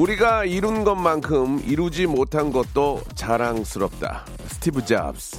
[0.00, 5.38] 우리가 이룬 것만큼 이루지 못한 것도 자랑스럽다 스티브 잡스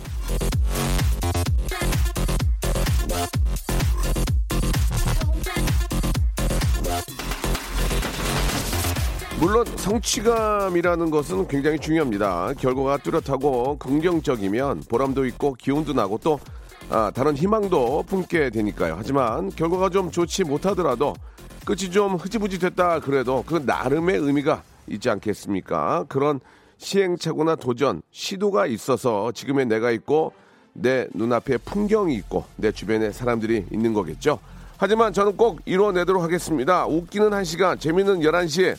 [9.40, 12.54] 물론 성취감이라는 것은 굉장히 중요합니다.
[12.60, 16.40] 결과가 뚜렷하고 긍정적이면 보람도 있고 기운도 나고 또
[16.92, 18.96] 아, 다른 희망도 품게 되니까요.
[18.98, 21.16] 하지만 결과가 좀 좋지 못하더라도
[21.66, 26.06] 끝이 좀 흐지부지 됐다 그래도 그 나름의 의미가 있지 않겠습니까?
[26.10, 26.42] 그런
[26.80, 30.34] 시행착오나 도전, 시도가 있어서 지금의 내가 있고
[30.74, 34.40] 내 눈앞에 풍경이 있고 내 주변에 사람들이 있는 거겠죠.
[34.78, 36.88] 하지만 저는 꼭 이뤄내도록 하겠습니다.
[36.88, 38.76] 웃기는 한 시간, 재밌는 11시에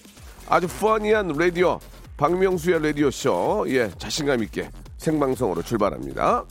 [0.49, 1.79] 아주 퍼니한 라디오
[2.19, 3.65] 박명수의 라디오 쇼.
[3.69, 4.69] 예, 자신감 있게
[4.99, 6.45] 생방송으로 출발합니다.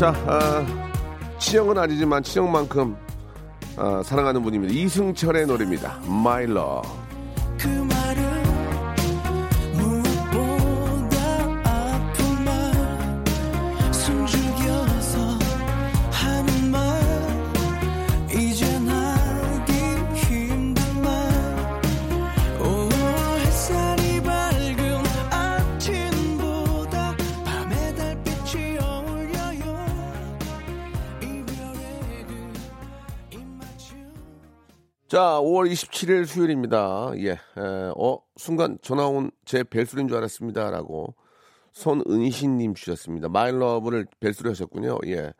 [0.00, 0.64] 자, 아,
[1.38, 2.96] 치형은 아니지만 치형만큼
[3.76, 4.72] 아, 사랑하는 분입니다.
[4.72, 6.00] 이승철의 노래입니다.
[6.06, 7.99] My Love.
[35.10, 37.10] 자, 5월 27일 수요일입니다.
[37.16, 37.38] 예, 에,
[37.96, 40.70] 어, 순간 전화 온 제 벨소리인 줄 알았습니다.
[40.70, 41.16] 라고
[41.72, 43.28] 손은희님 주셨습니다.
[43.28, 45.00] 마일러브를 벨소리 하셨군요.
[45.06, 45.32] 예.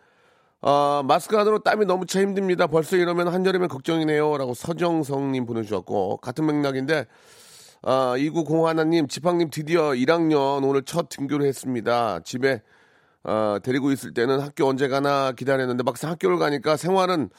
[0.61, 2.67] 아, 마스크 안으로 땀이 너무 차 힘듭니다.
[2.67, 4.37] 벌써 이러면 한여름에 걱정이네요.
[4.39, 7.07] 라고 서정성님 보내주셨고, 같은 맥락인데,
[7.83, 12.19] 아, 2901님, 지팡님 드디어 1학년 오늘 첫 등교를 했습니다.
[12.25, 12.63] 집에,
[13.23, 17.31] 아, 데리고 있을 때는 학교 언제 가나 기다렸는데 막상 학교를 가니까 생활은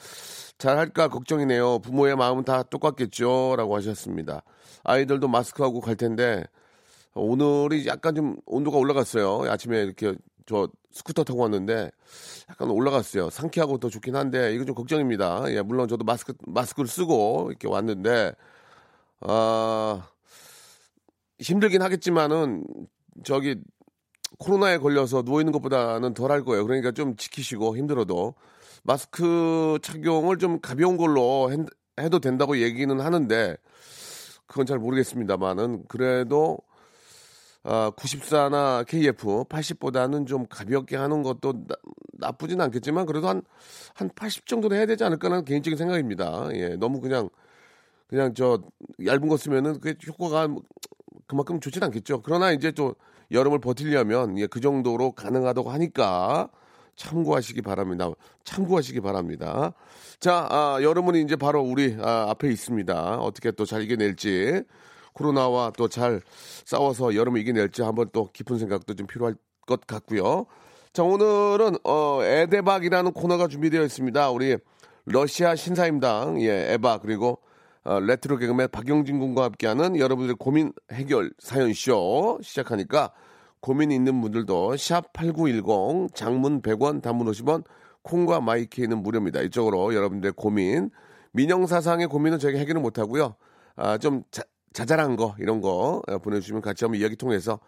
[0.58, 1.80] 잘 할까 걱정이네요.
[1.80, 3.56] 부모의 마음은 다 똑같겠죠.
[3.56, 4.42] 라고 하셨습니다.
[4.84, 6.44] 아이들도 마스크하고 갈 텐데,
[7.14, 9.50] 오늘이 약간 좀 온도가 올라갔어요.
[9.50, 10.14] 아침에 이렇게
[10.46, 11.90] 저 스쿠터 타고 왔는데
[12.50, 13.30] 약간 올라갔어요.
[13.30, 15.44] 상쾌하고 더 좋긴 한데 이거 좀 걱정입니다.
[15.48, 18.32] 예, 물론 저도 마스크 마스크를 쓰고 이렇게 왔는데
[19.20, 20.08] 아
[21.38, 22.64] 힘들긴 하겠지만은
[23.24, 23.56] 저기
[24.38, 26.64] 코로나에 걸려서 누워 있는 것보다는 덜 할 거예요.
[26.66, 28.34] 그러니까 좀 지키시고 힘들어도
[28.84, 31.56] 마스크 착용을 좀 가벼운 걸로 해-
[32.00, 33.56] 해도 된다고 얘기는 하는데
[34.46, 36.58] 그건 잘 모르겠습니다만은 그래도
[37.64, 41.76] 아, 94나 KF 80보다는 좀 가볍게 하는 것도 나,
[42.14, 43.42] 나쁘진 않겠지만 그래도 한
[43.94, 46.48] 한 80 정도는 해야 되지 않을까라는 개인적인 생각입니다.
[46.54, 47.28] 예, 너무 그냥
[48.08, 48.60] 그냥 저
[49.04, 50.48] 얇은 거 쓰면은 그 효과가
[51.26, 52.22] 그만큼 좋진 않겠죠.
[52.22, 52.94] 그러나 이제 또
[53.32, 56.48] 여름을 버티려면 예, 그 정도로 가능하다고 하니까
[56.96, 58.10] 참고하시기 바랍니다.
[58.44, 59.72] 참고하시기 바랍니다.
[60.20, 63.18] 자, 아, 여름은 이제 바로 우리 아, 앞에 있습니다.
[63.18, 64.62] 어떻게 또 잘 이겨낼지
[65.14, 66.20] 코로나와 또 잘
[66.64, 69.34] 싸워서 여름을 이겨낼지 한번 또 깊은 생각도 좀 필요할
[69.66, 70.46] 것 같고요.
[70.92, 74.30] 자, 오늘은 어, 에데박이라는 코너가 준비되어 있습니다.
[74.30, 74.58] 우리
[75.06, 77.38] 러시아 신사임당 예, 에바 그리고
[77.84, 83.12] 어, 레트로 개그맨 박영진 군과 함께하는 여러분들의 고민 해결 사연 쇼 시작하니까
[83.60, 87.64] 고민 있는 분들도 샵 8910 장문 100원 단문 50원
[88.02, 89.40] 콩과 마이케이는 무료입니다.
[89.42, 90.90] 이쪽으로 여러분들의 고민
[91.32, 93.36] 민형사상의 고민은 저희가 해결을 못하고요.
[93.76, 94.42] 아, 좀 자,
[94.72, 97.58] 자잘한 거 이런 거 어, 보내주시면 같이 한번 이야기 통해서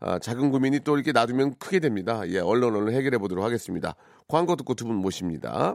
[0.00, 2.22] 아, 작은 고민이 또 이렇게 놔두면 크게 됩니다.
[2.28, 3.94] 예, 얼른 얼른 해결해 보도록 하겠습니다.
[4.28, 5.74] 광고 듣고 두 분 모십니다.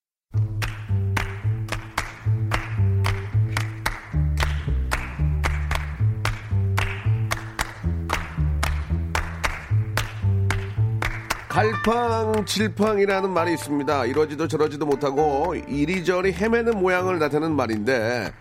[11.51, 14.05] 갈팡질팡이라는 말이 있습니다.
[14.05, 18.31] 이러지도 저러지도 못하고 이리저리 헤매는 모양을 나타내는 말인데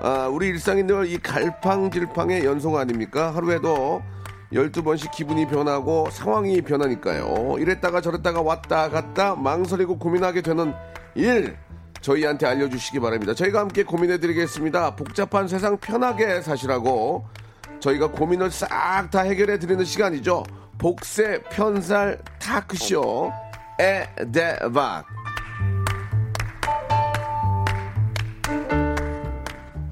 [0.00, 3.34] 아, 우리 일상인들 이 갈팡질팡의 연속 아닙니까?
[3.34, 4.00] 하루에도
[4.52, 7.56] 12번씩 기분이 변하고 상황이 변하니까요.
[7.58, 10.72] 이랬다가 저랬다가 왔다 갔다 망설이고 고민하게 되는
[11.16, 11.56] 일
[12.00, 13.34] 저희한테 알려주시기 바랍니다.
[13.34, 14.94] 저희가 함께 고민해드리겠습니다.
[14.94, 17.26] 복잡한 세상 편하게 사시라고
[17.80, 20.44] 저희가 고민을 싹 다 해결해 드리는 시간이죠.
[20.82, 23.30] 복세 편살 타크쇼
[23.78, 25.06] 에데박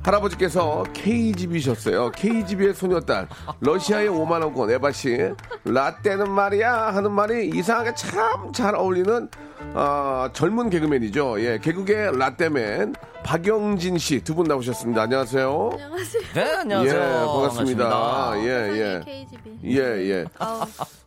[0.02, 2.10] 할아버지께서 KGB셨어요.
[2.10, 3.28] KGB의 소녀딸.
[3.60, 4.70] 러시아의 5만 원권.
[4.70, 5.16] 에바 씨
[5.64, 9.28] 라떼는 말이야 하는 말이 이상하게 참 잘 어울리는
[9.74, 11.40] 아, 젊은 개그맨이죠.
[11.44, 15.02] 예, 개그계 라떼맨 박영진 씨 두 분 나오셨습니다.
[15.02, 15.70] 안녕하세요.
[15.74, 16.22] 안녕하세요.
[16.34, 17.00] 네, 안녕하세요.
[17.00, 17.88] 예, 반갑습니다.
[17.88, 18.44] 반갑습니다.
[18.44, 19.00] 예, 예.
[19.04, 19.58] KGB.
[19.64, 20.24] 예, 예.
[20.38, 20.62] 아우,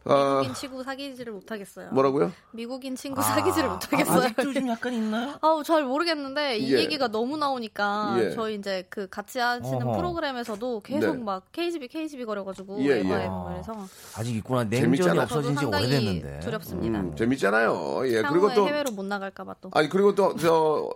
[0.05, 1.89] 아, 미국인 친구 사귀지를 못하겠어요.
[1.91, 2.31] 뭐라고요?
[2.51, 4.17] 미국인 친구 사귀지를 못하겠어요.
[4.25, 5.33] 아직도 좀 약간 있나요?
[5.41, 6.79] 아우 잘 모르겠는데 이 예.
[6.79, 8.29] 얘기가 너무 나오니까 예.
[8.31, 9.97] 저희 이제 그 같이 하시는 어허.
[9.97, 11.23] 프로그램에서도 계속 네.
[11.23, 13.03] 막 KGB KGB 거려가지고 예, 예.
[13.03, 14.69] 그래서 아직 있구나.
[14.69, 15.13] 재밌잖아.
[15.13, 16.39] 냉전이 없어진 지 오래됐는데.
[16.41, 16.99] 두렵습니다.
[16.99, 18.03] 음, 재밌잖아요.
[18.07, 19.69] 예, 향후에 그리고 또 해외로 못 나갈까봐 또.
[19.73, 20.89] 아니 그리고 또 저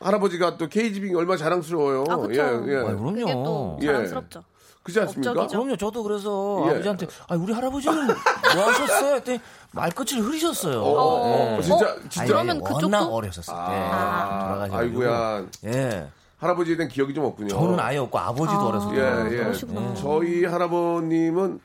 [0.00, 2.04] 할아버지가 또 KGB 얼마 자랑스러워요.
[2.08, 2.34] 아, 그쵸.
[2.34, 2.66] 예, 아, 예.
[2.66, 3.12] 그럼요.
[3.12, 3.86] 그게 또 예.
[3.86, 4.44] 자랑스럽죠.
[4.82, 5.30] 그렇지 않습니까?
[5.32, 5.58] 업적이죠.
[5.58, 5.76] 그럼요.
[5.76, 6.70] 저도 그래서 예.
[6.72, 9.14] 아버지한테 아 우리 할아버지는 뭐 하셨어요?
[9.16, 9.40] 했더니
[9.72, 10.80] 말끝을 흐리셨어요.
[10.82, 11.62] 어, 예.
[11.62, 11.94] 진짜 어?
[12.02, 12.20] 진짜.
[12.20, 12.84] 아니, 그러면 그쪽도?
[12.86, 14.38] 워낙 어렸었을 때 아,
[14.68, 14.76] 돌아가셔가지고.
[14.76, 15.46] 아이고야.
[15.64, 16.08] 예.
[16.38, 17.48] 할아버지에 대한 기억이 좀 없군요.
[17.48, 18.66] 저는 아예 없고 아버지도 아.
[18.66, 19.38] 어렸을 예, 때.
[19.38, 19.44] 예.
[19.44, 19.94] 그러시구나.
[19.94, 21.60] 저희 할아버님은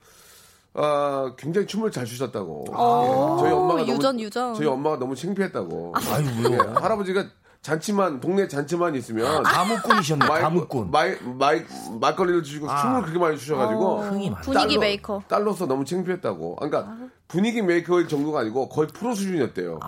[0.74, 2.66] 아, 굉장히 춤을 잘 추셨다고.
[2.74, 3.42] 어, 예.
[3.44, 4.54] 저희 엄마가 유전, 너무, 유전.
[4.56, 5.94] 저희 엄마가 너무 창피했다고.
[5.98, 6.50] 아유, 예.
[6.50, 6.74] 왜요?
[6.76, 7.26] 할아버지가
[7.62, 10.26] 잔치만 동네 잔치만 있으면 가무꾼이셨네.
[10.26, 10.90] 가무꾼.
[10.90, 11.62] 마이, 마이,
[12.00, 12.82] 막걸리를 주시고 아.
[12.82, 14.42] 춤을 그렇게 많이 추셔가지고 흥이 많아.
[14.42, 15.22] 분위기 딸로- 메이커.
[15.28, 16.58] 딸로서 너무 창피했다고.
[16.60, 16.96] 아, 그러니까
[17.28, 19.80] 분위기 메이커일 정도가 아니고 거의 프로 수준이었대요.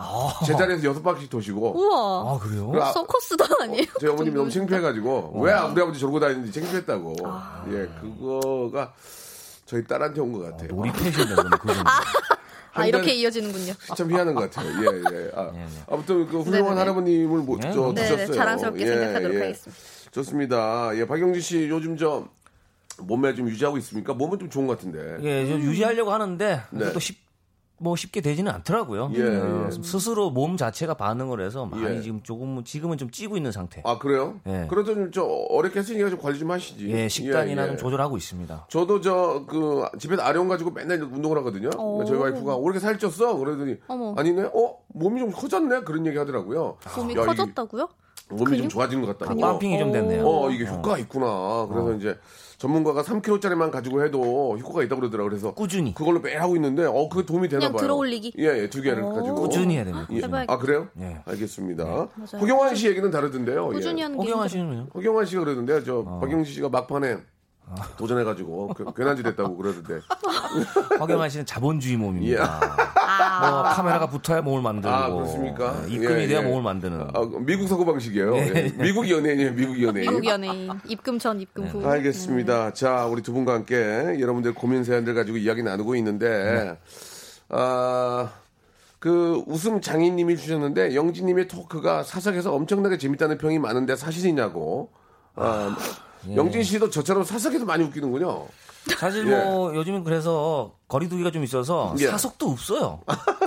[0.46, 1.74] 제자리에서 여섯 바퀴 도시고.
[1.80, 2.34] 우와.
[2.36, 2.68] 아 그래요?
[2.68, 3.86] 그래, 아, 서커스도 아니에요?
[4.00, 4.50] 저희 어머님이 너무.
[4.52, 7.16] 창피해가지고 왜 우리 아버지 저러고 다니는지 창피했다고.
[7.72, 8.94] 예, 그거가
[9.66, 10.70] 저희 딸한테 온 것 같아요.
[10.76, 11.90] 놀이패션이다 그러면 그 정도.
[12.76, 13.74] 아 이렇게 이어지는군요.
[13.96, 14.68] 참 희한한 것 같아요.
[14.82, 15.32] 예, 예.
[15.36, 15.52] 아,
[15.88, 16.80] 아무튼 그 훌륭한 네네네.
[16.80, 17.72] 할아버님을 모, 네.
[17.72, 18.28] 저, 네, 두셨어요.
[18.28, 19.82] 네, 자랑스럽게 생각하도록 하겠습니다.
[20.12, 20.92] 좋습니다.
[20.98, 22.28] 예, 박영진 씨 요즘 저
[22.98, 24.14] 몸매 좀 유지하고 있습니까?
[24.14, 25.18] 몸은 좀 좋은 것 같은데.
[25.22, 26.94] 예, 좀 유지하려고 하는데 네.
[26.94, 27.18] 또 쉽,
[27.84, 29.12] 뭐 쉽게 되지는 않더라고요.
[29.16, 29.72] 예, 어, 예.
[29.84, 32.02] 스스로 몸 자체가 반응을 해서 많이 예.
[32.02, 33.82] 지금 조금 지금은 좀 찌고 있는 상태.
[33.86, 34.40] 아 그래요?
[34.48, 34.68] 예.
[34.70, 36.90] 그래도 좀저 어렵게 했으니까 좀 관리 좀 하시지.
[36.90, 37.70] 예, 식단이나 예, 예.
[37.72, 38.68] 좀 조절하고 있습니다.
[38.70, 41.70] 저도 저 그 집에서 아령 가지고 맨날 운동을 하거든요.
[41.78, 42.04] 오.
[42.06, 43.38] 저희 와이프가 왜 이렇게 살쪘어?
[43.38, 44.14] 그러더니 어머.
[44.18, 44.44] 아니네.
[44.54, 45.82] 어 몸이 좀 커졌네.
[45.82, 46.78] 그런 얘기 하더라고요.
[46.96, 47.90] 몸이 야, 커졌다고요?
[48.30, 48.70] 몸이 좀 근육?
[48.70, 49.40] 좋아지는 것 같다고.
[49.40, 50.26] 빰핑이 좀 됐네요.
[50.26, 51.68] 어 이게 효과 가 있구나.
[51.70, 52.18] 그래서 이제
[52.64, 55.30] 전문가가 3kg짜리만 가지고 해도 효과가 있다고 그러더라고요.
[55.30, 55.94] 그래서 꾸준히.
[55.94, 57.82] 그걸로 매일 하고 있는데 어 그게 도움이 되나 그냥 봐요.
[57.82, 58.36] 들어올리기?
[58.38, 59.14] 예, 예, 두 개를 오.
[59.14, 60.08] 가지고 꾸준히 해야 됩니다.
[60.12, 60.18] 예.
[60.22, 60.54] 해봐야겠다.
[60.54, 60.88] 아 그래요?
[61.02, 61.18] 예.
[61.26, 61.84] 알겠습니다.
[61.84, 62.08] 맞아요.
[62.40, 63.70] 허경환 씨 얘기는 다르던데요.
[63.72, 63.74] 예.
[63.74, 64.70] 꾸준히 하는 게 허경환 힘들어요.
[64.70, 64.88] 씨는요?
[64.94, 65.84] 허경환 씨가 그러던데요.
[65.84, 66.20] 저 어.
[66.22, 67.18] 박영진 씨가 막판에
[67.98, 70.02] 도전해가지고 그- 괜한지 됐다고 그러던데.
[71.00, 72.60] 허경환 씨는 자본주의 몸입니다.
[72.96, 75.82] 아, 뭐 카메라가 붙어야 몸을 만들고 아 그렇습니까?
[75.88, 76.44] 예, 입금이 예, 돼야 예.
[76.44, 77.02] 몸을 만드는.
[77.14, 78.36] 아, 미국 사고 방식이에요.
[78.38, 78.72] 예.
[78.78, 79.54] 미국 연예인이에요.
[79.54, 80.10] 미국 연예인.
[80.10, 81.88] 미국 연예인 입금 전 입금 후.
[81.88, 82.74] 알겠습니다.
[82.74, 86.78] 자, 우리 두 분과 함께 여러분들 고민 사연들 가지고 이야기 나누고 있는데,
[87.50, 88.30] 아,
[89.00, 94.92] 그 웃음 장인님이 주셨는데 영진님의 토크가 사석에서 엄청나게 재밌다는 평이 많은데 사실이냐고.
[95.36, 95.76] 아,
[96.36, 98.48] 영진 씨도 저처럼 사석에서 많이 웃기는군요.
[98.98, 99.36] 사실 예.
[99.36, 102.08] 뭐 요즘은 그래서 거리두기가 좀 있어서 예.
[102.08, 103.00] 사석도 없어요.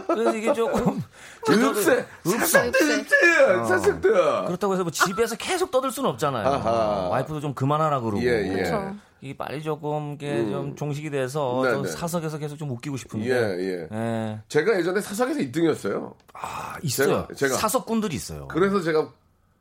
[0.06, 1.02] 그래서 이게 조금
[1.50, 3.00] 읍세, 사석도 읍세.
[3.00, 4.10] 읍세, 사석도.
[4.46, 6.46] 그렇다고 해서 뭐 집에서 계속 떠들 수는 없잖아요.
[6.48, 7.08] 아하.
[7.10, 8.22] 와이프도 좀 그만하라 그러고.
[8.22, 8.48] 예, 예.
[8.48, 8.94] 그렇죠.
[9.20, 11.88] 이게 빨리 조금 이게 좀 종식이 돼서 네, 좀 네.
[11.90, 13.28] 사석에서 계속 좀 웃기고 싶은데.
[13.28, 13.88] 예, 예.
[13.92, 14.40] 예.
[14.48, 16.14] 제가 예전에 사석에서 2등이었어요.
[16.34, 17.26] 아, 있어요.
[17.28, 18.48] 제가- 제가- 사석꾼들이 있어요.
[18.48, 19.08] 그래서 제가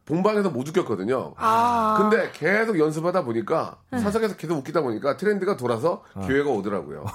[0.06, 1.34] 본방에서 못 웃겼거든요.
[1.38, 1.96] 아.
[1.98, 7.06] 근데 계속 연습하다 보니까 사석에서 계속 웃기다 보니까 트렌드가 돌아서 기회가 오더라고요.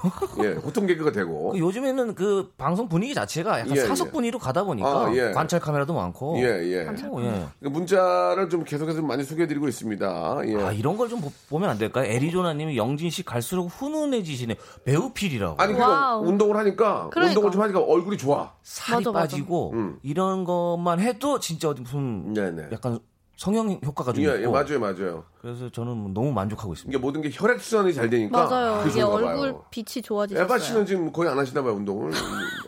[0.42, 1.50] 예, 보통 개그가 되고.
[1.52, 4.10] 그 요즘에는 그 방송 분위기 자체가 약간 예, 사석 예.
[4.10, 5.30] 분위기로 가다 보니까 아, 예.
[5.32, 6.38] 관찰 카메라도 많고.
[6.38, 6.86] 예, 예.
[6.88, 7.46] 어, 예.
[7.62, 10.40] 그 문자를 좀 계속해서 좀 많이 소개해드리고 있습니다.
[10.46, 10.56] 예.
[10.62, 12.04] 아, 이런 걸 좀 보면 안 될까요?
[12.04, 14.56] 애리조나님이 영진 씨 갈수록 훈훈해지시네.
[14.84, 15.56] 배우 필이라고.
[15.60, 16.24] 아니, 그러니까 와우.
[16.24, 17.30] 운동을 하니까, 그러니까.
[17.30, 18.52] 운동을 좀 하니까 얼굴이 좋아.
[18.62, 19.22] 살이 맞아, 맞아.
[19.24, 19.98] 빠지고 음.
[20.04, 22.68] 이런 것만 해도 진짜 어디 무슨 네네.
[22.80, 22.98] 약간
[23.36, 24.52] 성형 효과가 좀 예, 예, 있고.
[24.52, 25.24] 맞아요, 맞아요.
[25.40, 26.94] 그래서 저는 너무 만족하고 있습니다.
[26.94, 28.44] 이게 모든 게 혈액 순환이 잘 되니까.
[28.46, 28.82] 맞아요.
[28.86, 29.64] 이게 그런가 얼굴 봐요.
[29.70, 30.44] 빛이 좋아지셨어요.
[30.44, 32.12] 에바 씨는 지금 거의 안 하시나 봐요, 운동을.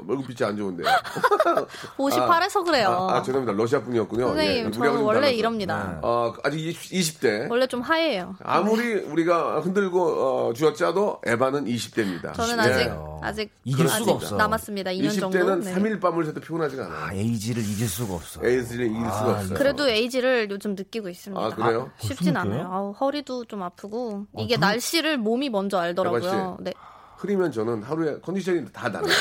[0.09, 0.85] 얼굴 빛이 안 좋은데.
[1.99, 2.89] 58에서 그래요.
[2.89, 3.53] 아, 아, 죄송합니다.
[3.61, 4.29] 러시아 분이었군요.
[4.29, 5.35] 선생님, 예, 저는 좀 원래 달라서.
[5.37, 5.99] 이럽니다.
[6.03, 6.59] 어, 아직
[6.93, 8.35] 20, 대 원래 좀 하얘요.
[8.43, 10.03] 아무리 우리가 흔들고
[10.49, 12.33] 어, 쥐어짜도 에바는 20대입니다.
[12.33, 13.12] 저는 아직 예.
[13.23, 14.37] 아직 이길 아직 수가 없어.
[14.37, 14.91] 남았습니다.
[14.91, 15.39] 2년 정도.
[15.39, 15.75] 20대는 네.
[15.75, 16.99] 3일 밤을 새도 피곤하지가 않아요.
[17.05, 18.45] 아, 에이지를 이길 수가 없어.
[18.45, 19.55] 에이즈를 이길 수가 없어요.
[19.59, 21.41] 그래도 에이지를 요즘 느끼고 있습니다.
[21.45, 21.91] 아, 그래요?
[21.99, 22.69] 쉽진 벌써 않아요.
[22.73, 26.59] 아우, 허리도 좀 아프고 이게 날씨를 몸이 먼저 알더라고요.
[26.61, 26.73] 네.
[27.19, 29.13] 흐리면 저는 하루에 컨디션이 다 달라요.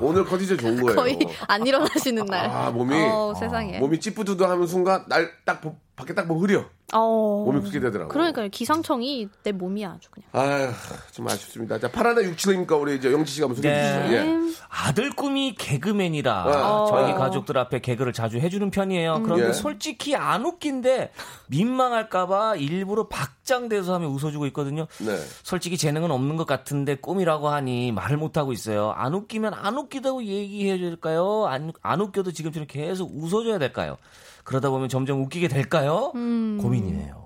[0.00, 0.94] 오늘 컨디션 좋은 거예요.
[0.96, 2.46] 거의 안 일어나시는 날.
[2.48, 3.78] 아, 몸이 어, 세상에.
[3.78, 5.60] 몸이 찌뿌두두 하는 순간 날 딱
[5.96, 6.64] 밖에 딱 보면 흐려.
[6.92, 7.44] 어.
[7.46, 8.08] 몸이 그렇게 되더라고요.
[8.08, 8.48] 그러니까요.
[8.50, 10.28] 기상청이 내 몸이야 아주 그냥.
[10.32, 10.72] 아휴,
[11.12, 11.78] 좀 아쉽습니다.
[11.78, 12.80] 자, 파라나 67입니까?
[12.80, 14.02] 우리 이제 영지 씨가 한번 소개해 네.
[14.02, 14.14] 주시죠.
[14.14, 14.54] 예.
[14.68, 16.86] 아들 꿈이 개그맨이라 어.
[16.86, 19.22] 저희 가족들 앞에 개그를 자주 해주는 편이에요.
[19.22, 19.52] 그런데 예.
[19.52, 21.12] 솔직히 안 웃긴데
[21.46, 24.86] 민망할까봐 일부러 박장대소 하며 웃어주고 있거든요.
[24.98, 25.16] 네.
[25.42, 28.90] 솔직히 재능은 없는 것 같은데 꿈이라고 하니 말을 못하고 있어요.
[28.96, 31.46] 안 웃기면 안 웃기다고 얘기해 줄까요?
[31.46, 33.96] 안, 안 웃겨도 지금처럼 계속 웃어줘야 될까요?
[34.44, 36.12] 그러다 보면 점점 웃기게 될까요?
[36.14, 36.58] 음.
[36.60, 37.24] 고민이네요.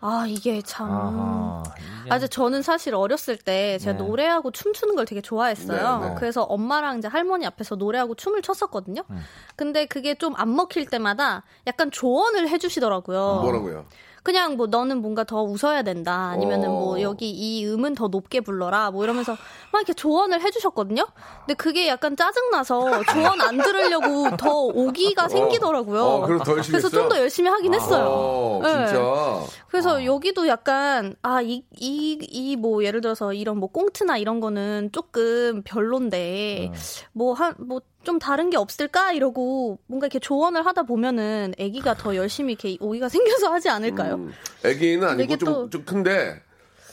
[0.00, 0.88] 아 이게 참.
[0.90, 1.62] 아하.
[2.10, 4.04] 아, 저 저는 사실 어렸을 때 제가 네.
[4.04, 5.98] 노래하고 춤추는 걸 되게 좋아했어요.
[5.98, 6.14] 네, 네.
[6.16, 9.02] 그래서 엄마랑 이제 할머니 앞에서 노래하고 춤을 췄었거든요.
[9.10, 9.20] 음.
[9.56, 13.40] 근데 그게 좀 안 먹힐 때마다 약간 조언을 해주시더라고요.
[13.42, 13.86] 뭐라고요?
[14.28, 16.28] 그냥 뭐 너는 뭔가 더 웃어야 된다.
[16.30, 16.72] 아니면은 어.
[16.72, 18.90] 뭐 여기 이 음은 더 높게 불러라.
[18.90, 19.32] 뭐 이러면서
[19.72, 21.06] 막 이렇게 조언을 해주셨거든요.
[21.46, 26.04] 근데 그게 약간 짜증 나서 조언 안 들으려고 더 오기가 생기더라고요.
[26.04, 27.08] 어, 그래서 좀 했어요?
[27.08, 28.04] 더 열심히 하긴 했어요.
[28.06, 28.86] 어, 네.
[28.86, 29.00] 진짜.
[29.68, 34.90] 그래서 여기도 약간 아 이 이 이 뭐 예를 들어서 이런 뭐 꽁트나 이런 거는
[34.92, 36.72] 조금 별론데
[37.12, 42.76] 뭐한뭐 좀 다른 게 없을까 이러고 뭔가 이렇게 조언을 하다 보면은 아기가 더 열심히 이렇게
[42.80, 44.14] 오기가 생겨서 하지 않을까요?
[44.14, 44.32] 음,
[44.64, 46.40] 애기는 아니고 이게 좀, 또- 좀 큰데,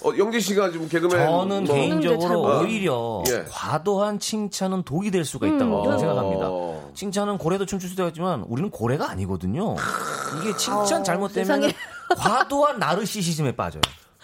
[0.04, 1.12] 어, 영지 씨가 지금 개그맨.
[1.26, 3.46] 저는 뭐- 개인적으로 오히려 예.
[3.50, 6.48] 과도한 칭찬은 독이 될 수가 있다고 저는 생각합니다.
[6.50, 6.92] 어.
[6.96, 9.76] 칭찬은 고래도 춤출 수도 있지만 우리는 고래가 아니거든요.
[10.42, 11.74] 이게 칭찬 잘못되면 세상에.
[12.18, 13.82] 과도한 나르시시즘에 빠져요.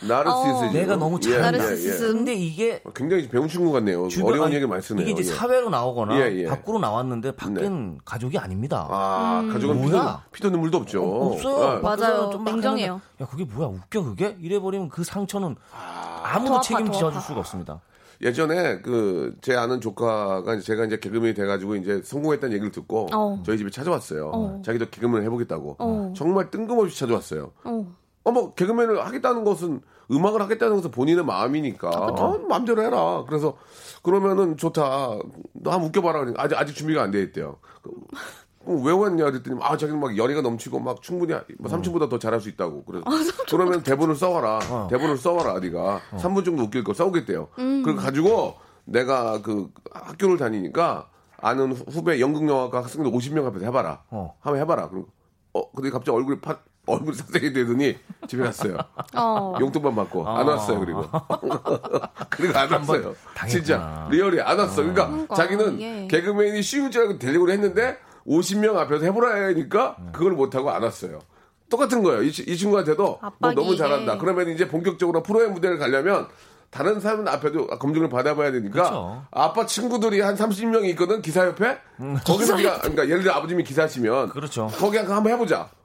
[0.07, 0.73] 나르시스즘.
[0.73, 1.57] 내가 너무 예, 잘한다.
[1.57, 1.65] 예, 예.
[1.65, 2.13] 나르시시즘.
[2.13, 4.07] 근데 이게 굉장히 배운 친구 같네요.
[4.07, 5.03] 주변- 어려운 아니, 얘기 많이 쓰네요.
[5.07, 5.35] 이게 이제 예.
[5.35, 6.45] 사회로 나오거나 예, 예.
[6.45, 8.87] 밖으로 나왔는데 밖엔 가족이 아닙니다.
[8.89, 10.23] 아, 가족은 피도, 뭐야?
[10.31, 11.03] 피도 눈물도 없죠.
[11.03, 11.77] 없어요.
[11.77, 11.81] 예.
[11.81, 12.29] 밖에서는 맞아요.
[12.31, 13.01] 좀막 냉정해요.
[13.21, 15.55] 야 그게 뭐야 웃겨 그게 이래 버리면 그 상처는
[16.23, 17.21] 아무도 더 아파, 책임져 더 줄.
[17.21, 17.81] 수가 없습니다.
[18.23, 23.41] 예전에 그 제 아는 조카가 제가 이제 개그맨이 돼가지고 이제 성공했다는 얘기를 듣고 어.
[23.43, 24.29] 저희 집에 찾아왔어요.
[24.31, 24.61] 어.
[24.63, 25.77] 자기도 개그맨을 해보겠다고.
[25.79, 26.13] 어.
[26.15, 27.51] 정말 뜬금없이 찾아왔어요.
[28.23, 28.29] 어.
[28.29, 33.23] 어머 개그맨을 하겠다는 것은 음악을 하겠다는 것은 본인의 마음이니까 어, 마음대로 해라.
[33.27, 33.55] 그래서
[34.03, 34.81] 그러면은 좋다.
[35.53, 36.19] 너 한번 웃겨봐라.
[36.19, 37.57] 그러니까 아직 아직 준비가 안 돼 있대요.
[38.65, 42.47] 왜 왔냐 그랬더니 아 자기는 막 열의가 넘치고 막 충분히 뭐 삼촌보다 더 잘할 수
[42.49, 43.03] 있다고 그래서
[43.49, 48.53] 그러면 대본을 써와라 대본을 써와라 네가 3분 정도 웃길 거 써오겠대요 그걸 가지고
[48.85, 54.35] 내가 그 학교를 다니니까 아는 후- 후배 연극영화과 학생들 50명 앞에서 해봐라 어.
[54.41, 55.05] 한번 해봐라 그럼
[55.53, 57.97] 어 근데 갑자기 얼굴이 파 얼굴이 삭색이 되더니
[58.27, 58.77] 집에 갔어요.
[59.15, 59.55] 어.
[59.59, 61.05] 용돈만 받고 안 왔어요 그리고.
[62.29, 63.15] 그리고 안 왔어요.
[63.47, 64.07] 진짜.
[64.09, 64.77] 리얼이 안 왔어.
[64.77, 66.07] 그러니까 그러니까, 자기는 이게.
[66.07, 67.97] 개그맨이 쉬운 줄 알고 되려고 했는데
[68.27, 71.19] 50명 앞에서 해보라 하니까 그걸 못 하고 안 왔어요.
[71.69, 72.23] 똑같은 거예요.
[72.23, 73.75] 이, 치- 이 친구한테도 뭐 압박이 너무.
[73.77, 74.17] 잘한다.
[74.17, 76.27] 그러면 이제 본격적으로 프로의 무대를 가려면
[76.69, 79.23] 다른 사람 앞에도 검증을 받아봐야 되니까 그쵸.
[79.31, 81.77] 아빠 친구들이 한 30명이 있거든 기사협회?
[82.25, 84.67] 거기서 네가 그러니까 예를 들어 아버님이 기사시면 그렇죠.
[84.77, 85.61] 거기 한번 해보자.
[85.61, 85.80] 어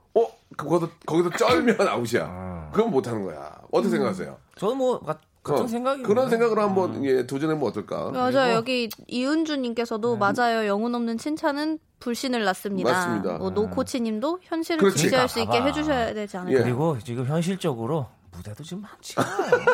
[0.57, 4.37] 거기서 거기서 쩔면 아웃이야 그건 못 하는 거야 어떻게 생각하세요?
[4.57, 8.11] 저는 뭐 가- 같은 어, 생각이 그런 생각으로 한번 예, 도전해보면 어떨까?
[8.11, 8.55] 맞아요.
[8.55, 10.67] 여기 이은주님께서도 맞아요.
[10.67, 12.91] 영혼 없는 칭찬은 불신을 낳습니다.
[12.91, 13.39] 맞습니다.
[13.39, 14.99] 뭐 노코치님도 현실을 그렇지.
[14.99, 15.61] 직시할 수 있게.
[15.63, 16.59] 해주셔야 되지 않을까.
[16.59, 16.63] 예.
[16.65, 19.64] 그리고 지금 현실적으로 무대도 지금 많지 않아요.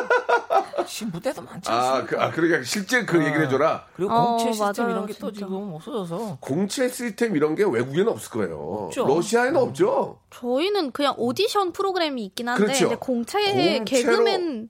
[0.87, 2.05] 시 무대도 많지 아, 않습니까?
[2.05, 3.85] 그, 아, 그러니까 실제 그 얘기를 해줘라.
[3.95, 5.31] 그리고 어, 공채 시스템 맞아요, 이런 게 또.
[5.31, 8.57] 지금 없어져서 공채 시스템 이런 게 외국에는 없을 거예요.
[8.57, 9.05] 없죠.
[9.07, 10.19] 러시아에는 없죠.
[10.31, 12.85] 저희는 그냥 오디션 프로그램이 있긴 한데 그렇죠.
[12.87, 14.69] 이제 공채 개그맨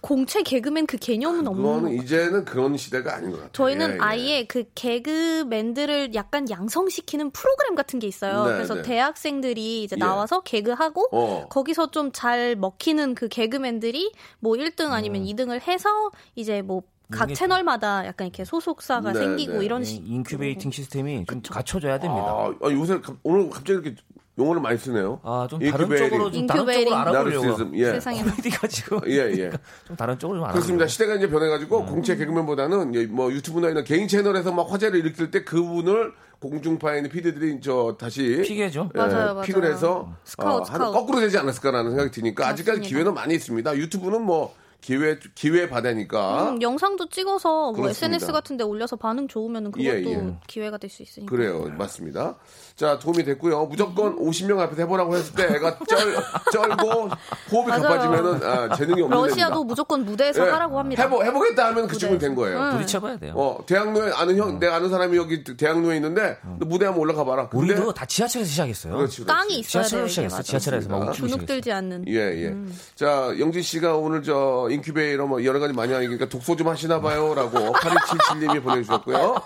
[0.00, 2.02] 공채 개그맨 그 개념은 없는 그거는 거.
[2.02, 3.52] 이제는 그런 시대가 아닌 것 같아요.
[3.52, 3.98] 저희는 예, 예.
[4.00, 8.44] 아예 그 개그맨들을 약간 양성시키는 프로그램 같은 게 있어요.
[8.46, 8.82] 네, 그래서 네.
[8.82, 10.00] 대학생들이 이제 예.
[10.00, 11.46] 나와서 개그하고 어.
[11.48, 18.06] 거기서 좀 잘 먹히는 그 개그맨들이 뭐 1등 아니면 2등을 해서 이제 뭐각 이게 채널마다
[18.06, 19.64] 약간 이렇게 소속사가 네, 생기고 네.
[19.64, 20.06] 이런 이 식.
[20.08, 22.24] incubating 시스템이 좀 갖춰져야 됩니다.
[22.26, 23.94] 아, 아, 요새 갑- 오늘 갑자기 이렇게
[24.38, 25.20] 용어를 많이 쓰네요.
[25.24, 25.88] 아, 좀 다른.
[25.96, 26.64] 쪽으로 좀 다른.
[26.64, 27.76] 쪽으로 알아보려고.
[27.76, 27.84] 예.
[27.92, 28.22] 세상에.
[28.22, 29.50] 코미디 가 지금 예, 예.
[29.86, 30.52] 좀 다른 쪽으로 좀 알아보려고.
[30.52, 30.86] 그렇습니다.
[30.86, 36.12] 시대가 이제 변해가지고 공채 개그맨보다는 뭐 유튜브나 이런 개인 채널에서 막 화제를 일으킬 때 그분을
[36.40, 38.90] 공중파에 있는 피디들이 저 다시 pick하죠.
[38.94, 39.40] 예, 맞아요, 맞아요.
[39.42, 40.92] pick을 해서 스카우트, 하는 스카우트.
[40.98, 42.88] 거꾸로 되지 않았을까라는 생각이 드니까 아직까지 맞습니다.
[42.88, 43.76] 기회는 많이 있습니다.
[43.76, 47.88] 유튜브는 뭐 기회 기회 바다니까 음, 영상도 찍어서 뭐.
[47.88, 50.34] SNS 같은 데 올려서 반응 좋으면 그것도 예, 예.
[50.46, 51.30] 기회가 될 수 있으니까.
[51.30, 52.36] 그래요, 맞습니다.
[52.76, 53.66] 자 도움이 됐고요.
[53.66, 56.14] 무조건 50명 앞에서 해보라고 했을 때 애가 쩔
[56.52, 57.08] 쩔고
[57.52, 57.70] 호흡이.
[57.82, 59.64] 가빠지면은 아, 재능이 없는 러시아도 애입니다.
[59.64, 61.02] 무조건 무대에서 예, 하라고 합니다.
[61.02, 62.70] 해보 해보겠다 하면 그 친구는 된 거예요.
[62.72, 63.32] 부딪혀봐야 돼요.
[63.36, 67.48] 어, 대학로에 아는 형, 내가 아는 사람이 여기 대학로에 있는데, 너 무대 한번 올라가 봐라.
[67.48, 68.94] 근데- 우리도 다 지하철에서 시작했어요.
[68.96, 69.26] 그렇지, 그렇지.
[69.26, 70.00] 땅이 있어야 돼요.
[70.02, 70.28] 이게 시작했어요.
[70.36, 70.42] 맞아요.
[70.42, 72.04] 지하철에서 막 주눅 들지 않는.
[72.08, 72.54] 예, 예.
[72.94, 77.72] 자, 영진 씨가 오늘 저뭐 인큐베이터 뭐 여러 가지 많이 하니까 독서 좀 하시나 봐요라고
[77.72, 79.42] 8277님이 보내주셨고요.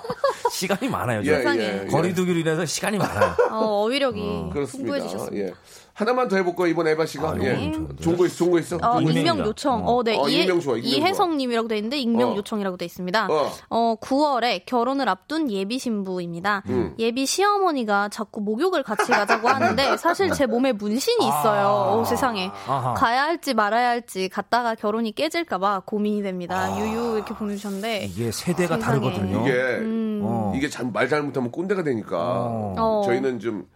[0.50, 1.21] 시간이 많아요.
[1.21, 1.37] 예, 저.
[1.37, 1.87] 세상에.
[1.87, 3.37] 거리두기로 인해서 시간이 많아요.
[3.50, 4.21] 어, 어휘력이
[4.52, 4.93] 그렇습니다.
[4.93, 5.47] 풍부해지셨습니다.
[5.49, 5.55] 예.
[6.02, 7.30] 하나만 더 해볼까요 이번 에바 씨가?
[7.30, 7.71] 아, 예.
[7.73, 8.02] 좋은데.
[8.02, 8.78] 좋은 거 있어, 좋은 거 있어.
[8.82, 9.00] 어.
[9.00, 9.87] 익명 요청.
[9.87, 10.18] 어, 네.
[10.18, 12.37] 어, 이해, 익명 좋아, 익명 이혜성님이라고 돼 있는데 익명 어.
[12.37, 13.28] 요청이라고 돼 있습니다.
[13.30, 13.50] 어.
[13.71, 13.94] 어.
[14.00, 16.64] 9월에 결혼을 앞둔 예비 신부입니다.
[16.68, 16.94] 음.
[16.99, 22.00] 예비 시어머니가 자꾸 목욕을 같이 가자고 하는데 사실 제 몸에 문신이 있어요.
[22.00, 22.50] 오, 세상에.
[22.66, 22.94] 아하.
[22.94, 26.59] 가야 할지 말아야 할지 갔다가 결혼이 깨질까봐 고민이 됩니다.
[26.59, 26.78] 아.
[26.80, 28.06] 유유 이렇게 보내주셨는데.
[28.06, 28.80] 이게 세대가 세상에.
[29.00, 29.40] 다르거든요.
[29.42, 30.21] 이게 음.
[30.25, 30.52] 어.
[30.56, 33.02] 이게 잘, 말 잘못하면 꼰대가 되니까 어.
[33.06, 33.66] 저희는 좀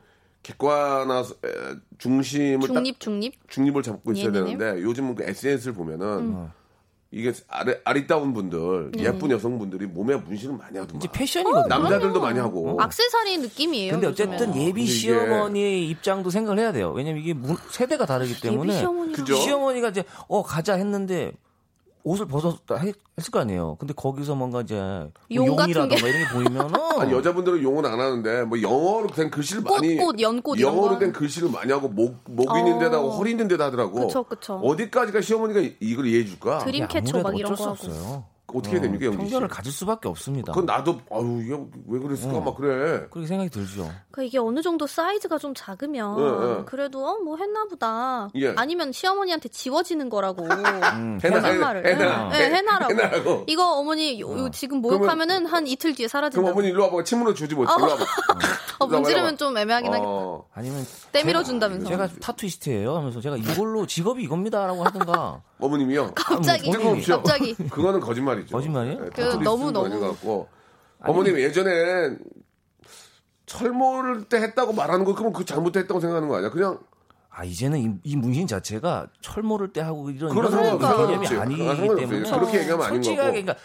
[0.47, 3.35] 객관화 에, 중심을 딱 중립 중립.
[3.49, 4.59] 중립을 잡고 있어야 예민해요?
[4.59, 6.51] 되는데 요즘은 그 SNS를 보면은 음.
[7.11, 11.67] 이게 아리, 아리따운 분들 예쁜 여성분들이 몸에 문신을 많이 하더만 이제 패션이거든요.
[11.69, 13.93] 남자들도 많이 하고 악세사리 느낌이에요.
[13.93, 14.07] 근데.
[14.09, 16.93] 어쨌든 예비 시어머니의 입장도 생각을 해야 돼요.
[16.95, 19.35] 왜냐면 이게 문- 세대가 다르기 때문에 예비 시어머니가 그죠?
[19.37, 21.33] 시어머니가 이제 어 가자 했는데
[22.07, 23.75] 옷을 벗었다 했- 했을 거 아니에요.
[23.81, 26.09] 근데 거기서 뭔가 이제 뭐 용 용이라던가 게.
[26.09, 30.57] 이런 게 보이면은 아니 여자분들은 용은 안 하는데 뭐 영어로 된 글씨를 많이 꽃, 연꽃
[30.57, 30.99] 이런 영어로 거.
[31.01, 32.79] 된 글씨를 많이 하고 목, 목 있는 어.
[32.79, 34.55] 데다 하고 허리 있는 데다 하더라고 그쵸, 그쵸.
[34.63, 37.73] 어디까지가 시어머니가 이- 이걸 이해해 줄까 드림캐쳐 막 이런 거수 하고.
[37.73, 38.25] 없어요.
[38.59, 39.23] 어떻게 됩니까 영지 씨?
[39.25, 40.53] 편견을 가질 수밖에 없습니다.
[40.53, 42.41] 그건 나도 아유 이거 왜 그랬을까?
[42.41, 43.07] 막 그래.
[43.11, 43.91] 그렇게 생각이 들죠.
[44.11, 46.25] 그 이게 어느 정도 사이즈가 좀 작으면 예,
[46.61, 46.65] 예.
[46.65, 48.29] 그래도 어 뭐 했나보다.
[48.37, 48.55] 예.
[48.57, 50.45] 아니면 시어머니한테 지워지는 거라고.
[50.97, 52.93] 음, 해나 거짓말을 해나 예, 예, 해나라고.
[52.93, 53.45] 해나라고.
[53.49, 56.51] 이거 어머니 요, 요 지금 목욕하면은 한 이틀 뒤에 그럼 사라진다고.
[56.53, 57.05] 어머니 일로 와봐.
[57.05, 58.05] 침으로 주지 못해 일로 와봐.
[58.79, 60.09] 어, 문지르면 좀 애매하긴 하겠다.
[60.09, 60.45] 어.
[60.55, 61.89] 아니면 때밀어 제가- 준다면서.
[61.89, 67.07] 제가 타투이스트예요 하면서 제가 이걸로 직업이 이겁니다라고 하든가 어머님이요 갑자기 뭐 본인이.
[67.07, 69.01] 갑자기 그거는 거짓말이죠 거짓말이에요?
[69.05, 69.87] 네, 그 너무, 너무.
[69.87, 70.49] 아닌 것 같고
[71.01, 72.17] 어머님 예전에
[73.47, 76.79] 철모를 때 했다고 말하는 거 그러면 그 잘못했다고 생각하는 거 아니야 그냥
[77.31, 80.79] 아 이제는 이, 이 문신 자체가 철모를 때 하고 이런 그런 이런.
[81.23, 81.39] 개념이.
[81.39, 81.59] 아니기.
[81.97, 83.31] 때문에 그렇게 얘기하면 아닌 솔직하게 거고.
[83.31, 83.57] 그러니까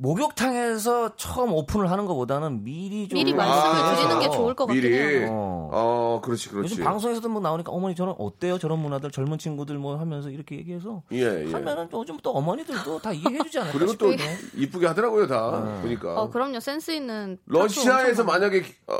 [0.00, 4.82] 목욕탕에서 처음 오픈을 하는 것보다는 미리 좀 미리 아, 말씀을 드리는 게 좋을 것 같긴
[4.82, 5.70] 미리 해요 어.
[5.72, 9.96] 어 그렇지 그렇지 요즘 방송에서도 뭐 나오니까 어머니 저는 어때요 저런 문화들 젊은 친구들 뭐
[9.96, 11.52] 하면서 이렇게 얘기해서 예, 예.
[11.52, 14.12] 하면은 요즘 또 어머니들도 다 이해해 주지 않을까 그리고 또
[14.54, 15.78] 이쁘게 하더라고요 다 어.
[15.82, 18.98] 보니까 어 그럼요 센스 있는 러시아에서 만약에 어,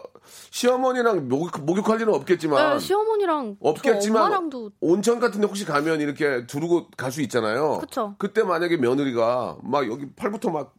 [0.50, 2.14] 시어머니랑 목욕, 목욕할 일은.
[2.14, 7.22] 없겠지만 네, 시어머니랑 저 없겠지만 엄마랑도 온천 같은 데 혹시 가면 이렇게 두르고 갈 수
[7.22, 7.78] 있잖아요.
[7.78, 8.14] 그쵸.
[8.34, 10.74] 때 만약에 며느리가 막 여기 팔부터 막,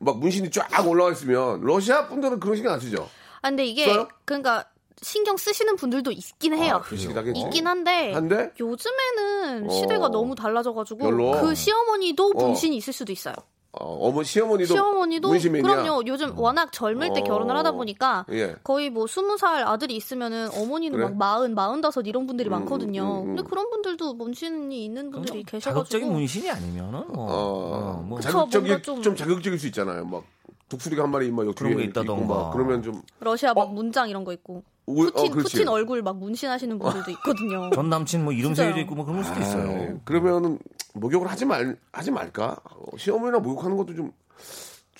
[0.00, 3.08] 막 문신이 쫙 올라와 있으면 러시아 분들은 그런 신경 안 쓰죠.
[3.42, 4.08] 아 근데 이게 써요?
[4.24, 4.64] 그러니까
[5.02, 6.94] 신경 쓰시는 분들도 있긴 해요 아.
[6.94, 8.50] 있긴 한데 한데?
[8.58, 9.72] 요즘에는 어.
[9.72, 11.32] 시대가 너무 달라져가지고 별로?
[11.40, 12.46] 그 시어머니도 어.
[12.46, 13.34] 문신이 있을 수도 있어요.
[13.72, 15.62] 어, 어머 시어머니도 시어머니도 문신맨이야.
[15.82, 16.02] 그럼요.
[16.06, 17.24] 요즘 워낙 젊을 때 어.
[17.24, 18.56] 결혼을 하다 보니까 예.
[18.64, 21.08] 거의 뭐 스무 살 아들이 있으면은 어머니는 그래?
[21.08, 23.02] 막 마흔, 마흔다섯 이런 분들이 음, 많거든요.
[23.02, 23.36] 음, 음, 음.
[23.36, 28.66] 근데 그런 분들도 문신이 있는 분들이 계셔가지고 자극적인 문신이 아니면은 뭐, 어, 어, 뭐 자극적이
[28.68, 29.02] 뭔가 좀...
[29.02, 30.04] 좀- 자극적일 수 있잖아요.
[30.04, 30.24] 막
[30.68, 32.34] 독수리가 한 마리 막 여기 그런 게 있다던가.
[32.34, 33.66] 막 그러면 좀 러시아 막 어?
[33.66, 35.52] 문장 이런 거 있고 우- 어, 푸틴 그렇지.
[35.56, 37.70] 푸틴 얼굴 막 문신하시는 분들도 있거든요.
[37.74, 38.54] 전 남친 뭐 이름.
[38.54, 39.70] 새겨져 있고 뭐 그런 수도 있어요.
[39.70, 39.96] 예.
[40.04, 40.58] 그러면은
[40.94, 42.56] 목욕을 하지 말 하지 말까?
[42.70, 44.12] 어, 시어머니랑 목욕하는 것도 좀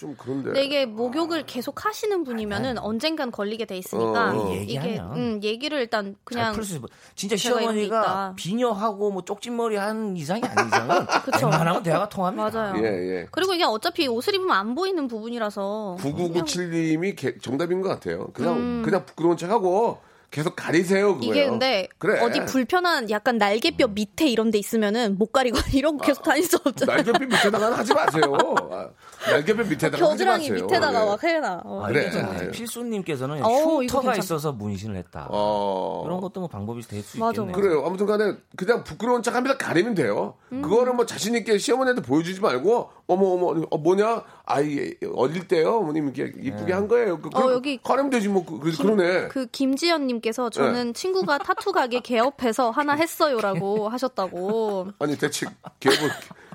[0.01, 0.45] 좀 그런데.
[0.45, 4.51] 근데 이게 목욕을 계속 하시는 분이면은 언젠간 걸리게 돼 있으니까 어, 어.
[4.55, 6.81] 이게 얘기하면 음, 얘기를 일단 그냥 있어.
[7.15, 8.03] 진짜 제가 이런 게 있다.
[8.03, 11.49] 시어머니가 비녀하고 뭐 쪽진머리 한 이상이 아닌 이상은 그쵸.
[11.49, 12.51] 웬만하면 대화가 통합니다.
[12.51, 12.83] 맞아요.
[12.83, 13.27] 예, 예.
[13.31, 18.29] 그리고 이게 어차피 옷을 입으면 안 보이는 부분이라서 9997님이 정답인 것 같아요.
[18.33, 19.99] 그냥 그냥 부끄러운 척하고
[20.31, 21.15] 계속 가리세요.
[21.17, 21.19] 그거예요.
[21.19, 21.23] 음.
[21.23, 22.21] 이게 근데 그래.
[22.21, 26.57] 어디 불편한 약간 날개뼈 밑에 이런 데 있으면은 못 가리고 이런 거 계속 다닐 수
[26.65, 26.95] 없잖아.
[26.95, 28.23] 날개뼈 밑에다가는 하지 마세요.
[28.71, 28.89] 아,
[29.29, 30.51] 날개뼈 밑에다가 하지 겨드랑이.
[30.53, 31.07] 밑에다가 예.
[31.07, 31.61] 막 해놔.
[31.65, 31.85] 어.
[31.85, 32.51] 아, 그래.
[32.53, 34.17] 필수님께서는 어, 이거 흉터가.
[34.17, 35.27] 있어서 문신을 했다.
[35.31, 36.05] 어.
[36.07, 37.53] 이런 것도 뭐 방법이 될수 맞아, 있겠네요.
[37.53, 37.61] 맞아.
[37.61, 37.85] 그래요.
[37.85, 40.35] 아무튼 간에 그냥 부끄러운 척 하면서 가리면 돼요.
[40.53, 40.63] 음.
[40.63, 44.23] 그거를 뭐 자신 있게 시어머니한테 보여주지 말고, 어머, 어머, 어, 뭐냐?
[44.45, 45.79] 아이, 어릴 때요.
[45.79, 47.21] 어머님 이렇게 이쁘게 한 거예요.
[47.21, 48.45] 그, 어, 여기 가리면 되지 뭐.
[48.45, 49.29] 그, 그, 그러네.
[49.29, 54.89] 그 김지연님 께서 저는 친구가 타투 가게 개업해서 하나 했어요라고 하셨다고.
[54.99, 55.47] 아니, 대체
[55.81, 56.11] 개업을,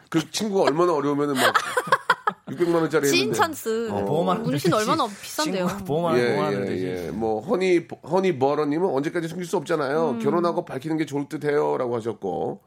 [0.10, 1.54] 그 친구가 얼마나 어려우면은 막
[2.48, 3.34] 600만 원짜리 지인.
[3.34, 3.90] 찬스.
[3.92, 5.68] 어, 보험하는 문신 듯이 얼마나 비싼데요.
[5.86, 7.08] 보험하는 예, 보험하는 예.
[7.08, 7.12] 예.
[7.12, 10.12] 뭐 허니 허니 버터님은 언제까지 숨길 수 없잖아요.
[10.12, 10.20] 음.
[10.20, 12.62] 결혼하고 밝히는 게 좋을 듯해요라고 하셨고.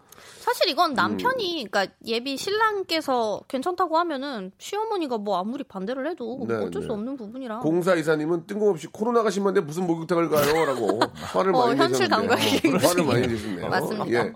[0.49, 6.81] 사실 이건 남편이 그러니까 예비 신랑께서 괜찮다고 하면은 시어머니가 뭐 아무리 반대를 해도 네, 어쩔
[6.81, 6.87] 네.
[6.87, 7.59] 수 없는 부분이라.
[7.59, 12.29] 공사 이사님은 뜬금없이 코로나가 심한데 무슨 목욕탕을 가요라고 화를 어, 많이 현실 내셨네요.
[12.29, 13.69] 감각이 화를 많이 내셨네요.
[13.69, 14.09] 맞습니다.
[14.11, 14.33] 예.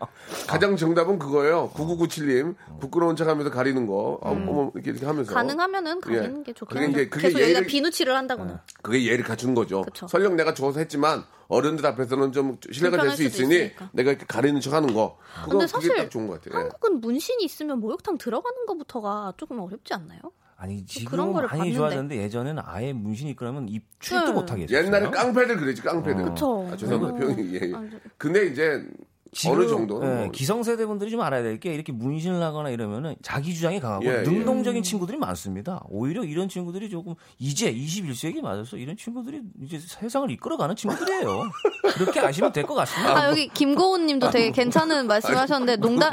[0.46, 1.70] 가장 정답은 그거예요.
[1.74, 4.18] 9997님 부끄러운 척하면서 가리는 거.
[4.22, 6.42] 아, 어머 이렇게, 이렇게 하면서 가능하면 가리는 예.
[6.42, 6.90] 게 좋긴 그게.
[6.92, 8.60] 이제 그게 계속 여기다 예를- 비누칠을 한다거나.
[8.82, 9.80] 그게 예를 갖추는 거죠.
[9.80, 10.06] 그쵸.
[10.08, 13.90] 설령 내가 줘서 했지만 어른들 앞에서는 좀 신뢰가 될 수 있으니 있으니까.
[13.92, 15.18] 내가 이렇게 가리는 척 하는 거.
[15.44, 16.58] 그거 근데 그게 사실 딱 좋은 것 같아요.
[16.58, 16.62] 예.
[16.62, 20.20] 한국은 문신이 있으면 목욕탕 들어가는 것부터가 조금 어렵지 않나요?
[20.56, 21.76] 아니 지금 그런 거를 많이 봤는데.
[21.76, 24.32] 좋아졌는데 예전에는 아예 문신이 있거나 입 출도 네.
[24.32, 24.78] 못 하게 했어요.
[24.78, 26.24] 옛날에 깡패들 그랬지 깡패들.
[26.24, 26.68] 그쵸.
[26.70, 27.14] 아, 죄송합니다.
[27.14, 27.18] 어.
[27.34, 27.54] 표현이.
[27.54, 27.74] 예, 예.
[27.74, 28.84] 아, 저- 근데 이제
[29.46, 30.30] 어느 정도는 예, 뭐.
[30.30, 34.22] 기성세대 분들이 좀 알아야 될 게 이렇게 문신을 하거나 이러면은 자기 주장이 강하고 예, 예.
[34.22, 35.82] 능동적인 친구들이 많습니다.
[35.88, 41.42] 오히려 이런 친구들이 조금 이제 21세기 맞아서 이런 친구들이 이제 세상을 이끌어가는 친구들이에요.
[41.94, 43.16] 그렇게 아시면 될 것 같습니다.
[43.24, 46.12] 아, 여기 김고은님도 되게 괜찮은 말씀하셨는데 농담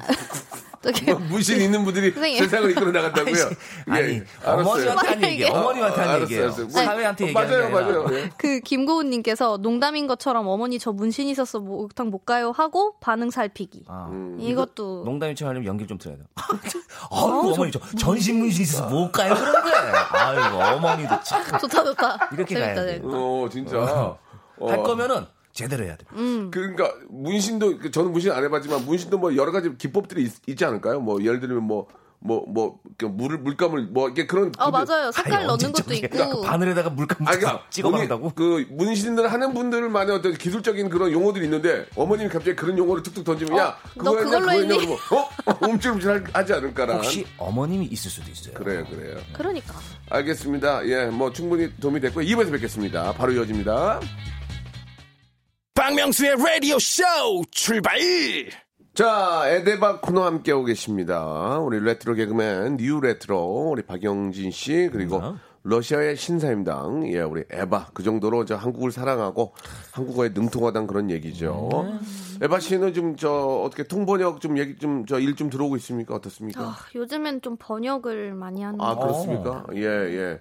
[0.82, 2.39] 되게 뭐 문신 있는 분들이 선생님.
[2.44, 3.50] 세상을 이끌어 나간다고요?
[3.89, 4.92] 아니 예, 알았어요.
[4.92, 5.24] 어머니한테 한.
[5.24, 5.50] 얘기해.
[5.50, 6.44] 어머님한테 한 알았어요, 얘기예요.
[6.46, 6.65] 알았어요.
[6.68, 7.82] 뭐, 사회한테 맞아요, 게 아니라.
[7.82, 8.06] 맞아요.
[8.13, 8.30] 예.
[8.38, 13.86] 그 김고은님께서 농담인 것처럼 어머니 저 문신 있어서 목욕탕 못 가요 하고 반응 살피기.
[13.88, 14.38] 아, 음.
[14.39, 16.26] 이것도 농담인 척 하려면 연기를 좀 들어야 돼요.
[17.12, 19.70] 아이고 어머니 저 전신 문신 있어서 못 가요 그런데.
[20.12, 21.44] 아이고 어머니도 참.
[21.60, 22.30] 좋다 좋다.
[22.34, 22.92] 이렇게 재밌다 가야 돼.
[23.00, 23.18] 재밌다.
[23.18, 23.78] 어, 진짜.
[23.80, 24.70] 어.
[24.70, 26.05] 할 거면은 제대로 해야 돼.
[26.51, 30.99] 그러니까 문신도 그 저는 문신 안 해봤지만 문신도 뭐 여러 가지 기법들이 있, 지 않을까요?
[30.99, 31.88] 뭐 예를 들면 뭐
[32.21, 35.09] 뭐 뭐 물을 물감을 뭐 이게 그런 어 기법- 맞아요.
[35.09, 36.41] 색깔 아니, 넣는 것도 있고.
[36.41, 38.33] 바늘에다가 물감 아니, 그러니까 찍어 본인- 바른다고?
[38.35, 43.57] 그 문신을 하는 분들만의 어떤 기술적인 그런 용어들이 있는데 어머님이 갑자기 그런 용어를 툭툭 던지면
[43.57, 44.85] 야너 그거 했냐 그거 했냐 했니?
[44.85, 44.97] 그러면
[45.45, 48.53] 어 움찔움찔 하지 않을까라 혹시 어머님이 있을 수도 있어요.
[48.53, 49.75] 그래요 그래요 그러니까.
[50.09, 54.01] 알겠습니다 예 뭐 충분히 도움이 됐고 2부에서 뵙겠습니다 바로 이어집니다
[55.73, 57.03] 박명수의 라디오 쇼
[57.51, 57.97] 출발
[58.93, 61.58] 자, 에데바 코너 함께하고 계십니다.
[61.60, 65.34] 우리 레트로 개그맨, new 레트로, 우리 박영진 씨, 그리고 네.
[65.63, 67.91] 러시아의 신사임당, 예, 우리 에바.
[67.93, 69.53] 그 정도로 저 한국을 사랑하고
[69.93, 71.69] 한국어에 능통하다는 그런 얘기죠.
[72.39, 72.45] 네.
[72.45, 73.32] 에바 씨는 좀 저
[73.63, 76.15] 어떻게 통번역 좀 얘기 좀 저 일 좀 들어오고 있습니까?
[76.15, 76.62] 어떻습니까?
[76.62, 79.01] 아, 요즘엔 좀 번역을 많이 하는 아, 거.
[79.01, 79.65] 그렇습니까?
[79.75, 80.39] 예, 예.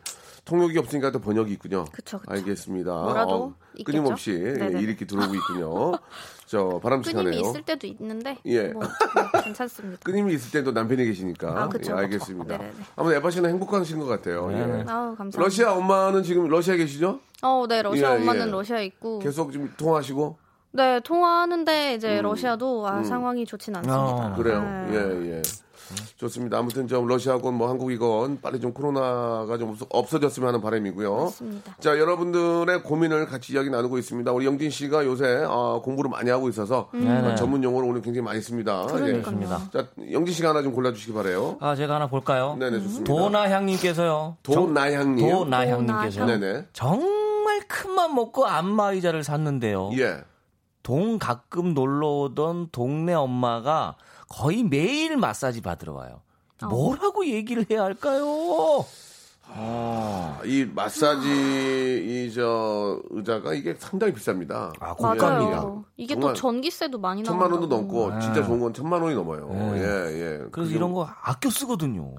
[0.49, 1.85] 통역이 없으니까 또 번역이 있군요.
[1.93, 2.33] 그쵸, 그쵸.
[2.33, 2.91] 알겠습니다.
[2.91, 3.99] 뭐라도 있겠죠?
[3.99, 4.81] 끊임없이 예, 네네.
[4.81, 5.93] 일이 들어오고 있군요.
[6.47, 7.31] 저 바람직하네요.
[7.31, 8.69] 끊임이 있을 때도 있는데 예.
[8.69, 10.01] 뭐 음, 괜찮습니다.
[10.05, 11.65] 끊임이 있을 때도 남편이 계시니까.
[11.65, 11.97] 아, 그쵸, 예.
[11.99, 12.59] 알겠습니다.
[12.97, 14.51] 아무튼 에바 씨는 행복하신 것 같아요.
[14.53, 14.85] 예.
[14.89, 15.39] 아우 감사합니다.
[15.39, 17.21] 러시아 엄마는 지금 러시아에 계시죠?
[17.43, 18.51] 어, 네 러시아 예, 엄마는 예.
[18.51, 19.19] 러시아에 있고.
[19.19, 20.39] 계속 좀 통화하시고?
[20.71, 24.03] 네 통화하는데 이제 러시아도 아, 상황이 좋진 않습니다.
[24.03, 24.63] 아, 그래요.
[24.63, 24.95] 네.
[24.95, 25.43] 예, 예.
[26.17, 26.59] 좋습니다.
[26.59, 31.15] 아무튼 좀 러시아건 뭐 한국이건 빨리 좀 코로나가 좀 없어- 없어졌으면 하는 바람이고요.
[31.25, 31.77] 맞습니다.
[31.81, 34.31] 자, 여러분들의 고민을 같이 이야기 나누고 있습니다.
[34.33, 37.33] 우리 영진 씨가 요새 어, 공부를 많이 하고 있어서 네네.
[37.33, 38.87] 어, 전문 용어를 오늘 굉장히 많이 씁니다.
[38.91, 38.93] 예.
[39.23, 39.63] 그러니까요.
[39.73, 41.57] 자, 영진 씨가 하나 좀 골라주시기 바래요.
[41.61, 42.57] 아 제가 하나 볼까요?
[42.59, 43.13] 네네, 좋습니다.
[43.13, 44.37] 도나향님께서요.
[44.43, 45.29] 도나향님.
[45.31, 46.67] 도나향님께서 네네.
[46.73, 49.91] 정말 큰맘 먹고 안마의자를 샀는데요.
[49.99, 50.19] 예.
[50.83, 53.97] 동 가끔 놀러 오던 동네 엄마가
[54.29, 56.21] 거의 매일 마사지 받으러 와요.
[56.63, 58.85] 뭐라고 얘기를 해야 할까요?
[59.51, 64.53] 아, 이 마사지 이 저 의자가 이게 상당히 비쌉니다.
[64.81, 65.83] 아, 예, 고가입니다.
[65.97, 67.49] 이게 또 전기세도 많이 나온다고.
[67.49, 69.49] 천만 원도 넘고 진짜 좋은 건 천만 원이 넘어요.
[69.51, 69.81] 네.
[69.81, 70.45] 예, 예.
[70.53, 72.13] 그래서 이런 거 아껴 쓰거든요.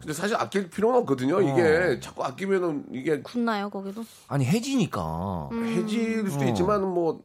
[0.00, 1.40] 근데 사실 아낄 필요는 없거든요.
[1.40, 4.04] 이게 자꾸 아끼면은 이게 굳나요 거기도?
[4.28, 5.48] 아니 해지니까.
[5.52, 5.64] 음.
[5.66, 7.22] 해질 수도 있지만 뭐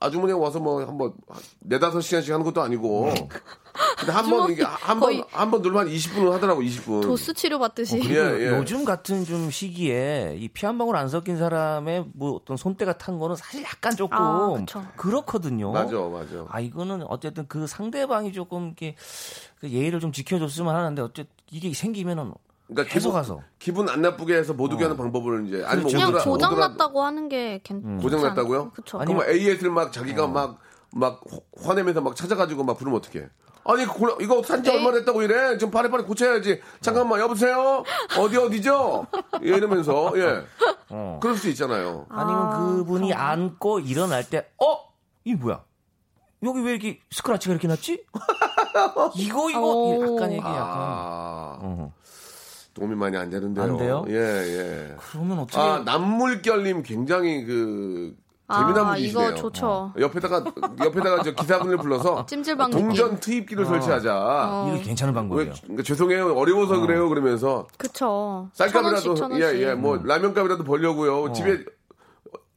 [0.00, 1.12] 아주머니가 와서 뭐 한번
[1.60, 3.12] 네다섯 시간씩 하는 것도 아니고.
[3.98, 7.02] 근데 한 번 이게 한 번 한번 누르면 한 20분을 하더라고 20분.
[7.02, 8.00] 도수 치료 받듯이.
[8.10, 8.48] 예, 예.
[8.58, 13.18] 요즘 같은 좀 시기에 이 피 한 방울 안 섞인 사람의 뭐 어떤 손때가 탄
[13.18, 14.64] 거는 사실 약간 조금 아.
[14.96, 15.72] 그렇거든요.
[15.72, 16.44] 맞아, 맞아.
[16.48, 18.96] 아 이거는 어쨌든 그 상대방이 조금 이렇게
[19.60, 22.32] 그 예의를 좀 지켜줬으면 하는데 어쨌 이게 생기면은
[22.68, 25.88] 그러니까 계속 기분, 가서 기분 안 나쁘게 해서 못 오게 하는 방법을 이제 아니 면
[25.88, 25.96] 그렇죠.
[25.96, 28.70] 그냥 오더라- 고장 오더라- 났다고 하는 게 괜찮지 고장 났다고요?
[28.72, 28.98] 그쵸.
[28.98, 30.28] 그럼 AS를 막 자기가 어.
[30.28, 30.58] 막,
[30.92, 31.20] 막
[31.62, 33.26] 화내면서 막 찾아가지고 막 부르면 어떡해.
[33.64, 34.76] 아니, 그 이거 산지 네.
[34.78, 35.58] 얼마 됐다고 이래?
[35.58, 36.62] 좀 빨리빨리 고쳐야지.
[36.80, 37.82] 잠깐만, 여보세요?
[38.18, 39.06] 어디, 어디죠?
[39.42, 40.42] 예, 이러면서, 예.
[40.88, 41.18] 어.
[41.20, 42.06] 그럴 수 있잖아요.
[42.08, 44.78] 아니면 아, 그분이 앉고 일어날 때 어?
[45.24, 45.62] 이 뭐야?
[46.44, 48.04] 여기 왜 이렇게 스크라치가 이렇게 났지?
[49.16, 50.16] 이거 이거 오.
[50.16, 51.92] 약간 얘기 약간 아, 어.
[52.78, 53.64] 도움이 많이 안 되는데요.
[53.64, 54.04] 안 돼요?
[54.08, 54.94] 예, 예.
[55.10, 58.14] 그러면 어떻게 아, 남물결님 굉장히 그,
[58.50, 59.28] 재미난 아, 분이시네요.
[59.28, 59.92] 이거 좋죠.
[59.98, 60.42] 옆에다가,
[60.82, 63.20] 옆에다가 저 기사분을 불러서 찜질방 동전 느낌.
[63.20, 64.64] 투입기를 설치하자.
[64.74, 65.52] 이거 괜찮은 왜, 방법이에요.
[65.62, 66.34] 그러니까 죄송해요.
[66.34, 67.08] 어려워서 그래요.
[67.08, 67.66] 그러면서.
[67.76, 68.48] 그쵸.
[68.54, 69.40] 쌀값이라도 원씩.
[69.42, 71.32] 예, 예, 뭐 라면값이라도 벌려고요.
[71.32, 71.64] 집에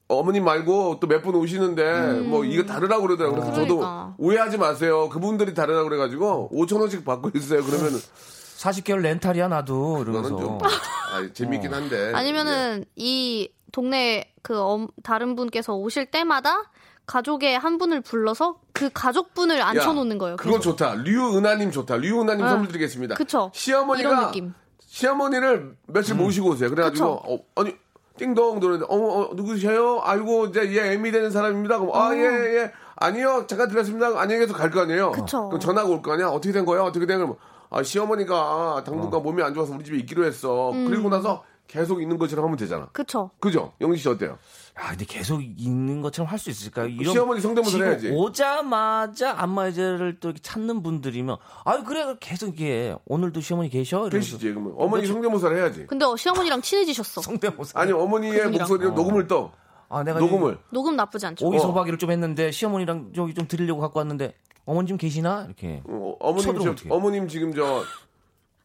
[0.07, 3.39] 어머님 말고 또 몇 분 오시는데 뭐 이거 다르라고 그러더라고요.
[3.41, 4.13] 그래서 저도 그러니까.
[4.17, 5.09] 오해하지 마세요.
[5.09, 7.63] 그분들이 다르라고 그래가지고 5천 원씩 받고 있어요.
[7.63, 7.91] 그러면
[8.61, 15.73] 40개월 렌탈이야 나도 이러면서 좀 아, 재밌긴 한데 아니면은 이 동네 그 엄- 다른 분께서
[15.73, 16.69] 오실 때마다
[17.07, 19.61] 가족의 한 분을 불러서 그 가족분을 예.
[19.61, 20.35] 앉혀놓는 거예요.
[20.37, 20.77] 그거 계속.
[20.77, 20.95] 좋다.
[21.03, 21.97] 류은하님 좋다.
[21.97, 23.15] 류은하님 아, 선물 드리겠습니다.
[23.15, 23.51] 그쵸.
[23.53, 24.53] 시어머니가 이런 느낌.
[24.79, 26.69] 시어머니를 며칠 모시고 오세요.
[26.69, 27.75] 그래가지고 어, 아니
[28.17, 29.99] 띵동 들었는데 어머 어, 누구세요?
[30.03, 31.79] 아이고 이제 얘 애미 되는 사람입니다.
[31.79, 31.99] 그럼 어.
[31.99, 32.71] 아예 예.
[32.95, 34.07] 아니요 잠깐 들었습니다.
[34.19, 35.11] 안녕히 계속 갈 거 아니에요.
[35.11, 35.47] 그쵸.
[35.49, 36.27] 그럼 전화가 올 거 아니야.
[36.27, 36.83] 어떻게 된 거야?
[36.83, 37.35] 어떻게 된 거야?
[37.73, 40.71] 아 시어머니가 당분간 몸이 안 좋아서 우리 집에 있기로 했어.
[40.71, 40.85] 음.
[40.87, 42.89] 그리고 나서 계속 있는 것처럼 하면 되잖아.
[42.91, 43.31] 그쵸.
[43.39, 43.71] 그죠?
[43.79, 44.37] 영지 씨 어때요?
[44.75, 46.87] 아, 근데 계속 있는 것처럼 할 수 있을까요?
[46.87, 48.09] 이런 시어머니 성대모사를 해야지.
[48.13, 54.09] 오자마자 안마의자를 또 이렇게 찾는 분들이면 아유 그래 계속 이게 오늘도 시어머니 계셔?
[54.09, 55.85] 계시지 그러면 어머니 성대모사를 해야지.
[55.87, 57.21] 근데 어, 시어머니랑 친해지셨어.
[57.23, 57.79] 성대모사.
[57.79, 58.51] 아니 어머니의 그분이랑.
[58.67, 59.53] 목소리를 녹음을 떠.
[59.87, 60.57] 아 내가 녹음을.
[60.71, 61.47] 녹음 나쁘지 않죠.
[61.47, 64.33] 오이 소박이를 좀 했는데 시어머니랑 저기 좀 드리려고 갖고 왔는데
[64.71, 65.81] 어머니 좀 계시나 이렇게.
[65.85, 66.89] 어, 어머님 저, 어떡해.
[66.89, 67.83] 어머님 지금 저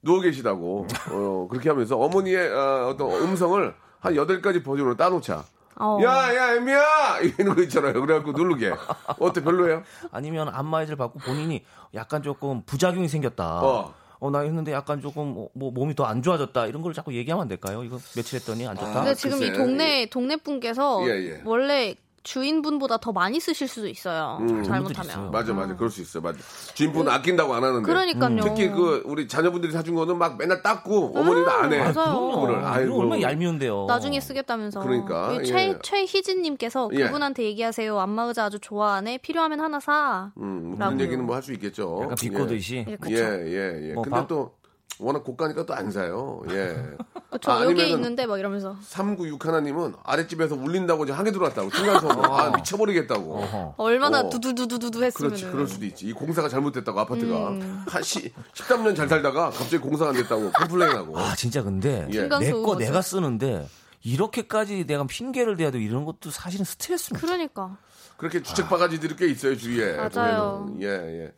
[0.03, 5.45] 누워 계시다고 어, 그렇게 하면서 어머니의 어, 어떤 음성을 한 여덟 가지 버전으로 따놓자.
[5.79, 5.99] 어.
[6.05, 7.19] 야, 야, 엠미야!
[7.23, 8.01] 이러는 거 있잖아요.
[8.01, 8.73] 그래갖고 누르게.
[9.19, 9.83] 어때, 별로예요?
[10.12, 13.61] 아니면 안마의자를 받고 본인이 약간 조금 부작용이 생겼다.
[13.62, 13.95] 어.
[14.21, 14.31] 어.
[14.31, 17.49] 나 했는데 약간 조금 뭐, 뭐 몸이 더 안 좋아졌다 이런 걸 자꾸 얘기하면 안
[17.49, 17.83] 될까요?
[17.83, 18.95] 이거 며칠 했더니 안 좋다.
[18.95, 19.53] 근데 지금 글쎄.
[19.53, 21.42] 이 동네 동네 분께서 예, 예.
[21.45, 21.95] 원래
[22.27, 24.37] 주인분보다 더 많이 쓰실 수도 있어요.
[24.41, 25.11] 분들이 잘못하면.
[25.11, 25.31] 있어요.
[25.31, 25.77] 맞아, 맞아.
[25.77, 26.21] 그럴 수 있어.
[26.21, 26.39] 맞아.
[26.75, 27.87] 주인분은 아낀다고 안 하는데.
[27.87, 28.41] 그러니까요.
[28.43, 31.79] 특히 그, 우리 자녀분들이 사준 거는 막 맨날 닦고 어머니도 안 해.
[31.79, 31.93] 맞아요.
[32.31, 32.57] 그거를.
[32.59, 33.01] 이거 아이고.
[33.01, 33.87] 얼마나 얄미운데요.
[33.87, 34.81] 나중에 쓰겠다면서.
[34.81, 35.43] 그러니까, 예.
[35.45, 37.05] 최 최희진님께서 예.
[37.05, 37.99] 그분한테 얘기하세요.
[37.99, 39.19] 안마의자 아주 좋아하네.
[39.19, 40.33] 필요하면 하나 사.
[40.39, 41.05] 음, 그런 라고요.
[41.05, 42.01] 얘기는 뭐 할 수 있겠죠.
[42.03, 42.85] 약간 비꼬듯이.
[42.89, 43.15] 예, 예.
[43.15, 43.93] 예, 예.
[43.95, 44.53] 뭐 근데 밥- 또,
[44.99, 46.43] 워낙 고가니까 또 안 사요.
[46.51, 46.75] 예.
[47.38, 47.51] 그쵸.
[47.53, 48.77] 아, 여기 있는데 막 이러면서.
[48.83, 51.70] 396 하나님은 아랫집에서 울린다고 이제 하게 들어왔다고.
[51.70, 52.25] 층간소음.
[52.25, 53.35] 아, 미쳐버리겠다고.
[53.38, 53.75] 어허.
[53.77, 54.29] 얼마나 어.
[54.31, 55.31] 두두두두두 했으면.
[55.31, 56.07] 그렇지, 그럴 수도 있지.
[56.07, 57.49] 이 공사가 잘못됐다고, 아파트가.
[57.51, 57.85] 음.
[57.87, 61.18] 한 시, 13년 잘 살다가 갑자기 공사가 안 됐다고 complain하고.
[61.18, 62.12] 아 진짜 근데 예.
[62.12, 62.85] 내 층간소음 거 맞아.
[62.87, 63.68] 내가 쓰는데
[64.03, 67.27] 이렇게까지 내가 핑계를 대야 돼 이런 것도 사실은 스트레스입니다.
[67.27, 67.77] 그러니까.
[68.16, 69.96] 그렇게 주책 바가지들이 꽤 있어요, 주위에.
[69.96, 70.64] 맞아요.
[70.68, 70.83] 보면은.
[70.83, 71.33] 예, 예.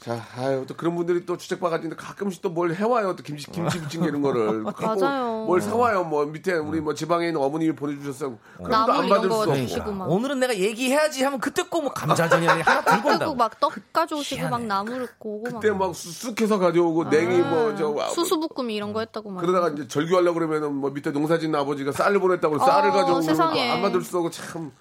[0.00, 3.14] 자, 아유, 또 그런 분들이 또 주책 바가지인데 가끔씩 또 뭘 해와요.
[3.16, 4.62] 또 김치, 김치 부침 이런 거를.
[4.80, 5.44] 맞아요.
[5.44, 6.04] 뭘 사와요.
[6.04, 8.38] 뭐 밑에 우리 뭐 지방에 있는 어머님이 보내주셨어요.
[8.56, 9.92] 그럼 또 나물 안 받을 거수 드시고 없고.
[9.92, 10.10] 막.
[10.10, 13.34] 오늘은 내가 얘기해야지 하면 그때 꼭 뭐 감자전이나 하나 들고 온다고.
[13.34, 14.50] 막 떡 가져오시고 희한해.
[14.50, 15.60] 막 나물 고구마.
[15.60, 19.40] 그때 막 쑥해서 가져오고 냉이 뭐저 아, 수수부꾸미 이런 거 했다고 막.
[19.42, 23.60] 그러다가 이제 절교하려고 그러면은 뭐 밑에 농사 짓는 아버지가 쌀을 보냈다고 쌀을 어, 가져오고.
[23.60, 24.72] 안 받을 수 없고 참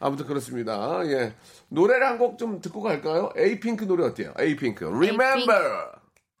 [0.00, 1.00] 아무튼 그렇습니다.
[1.06, 1.34] 예.
[1.68, 3.30] 노래를 한 곡 좀 듣고 갈까요?
[3.36, 4.32] 에이핑크 노래 어때요?
[4.38, 4.84] 에이핑크.
[4.84, 5.86] Remember.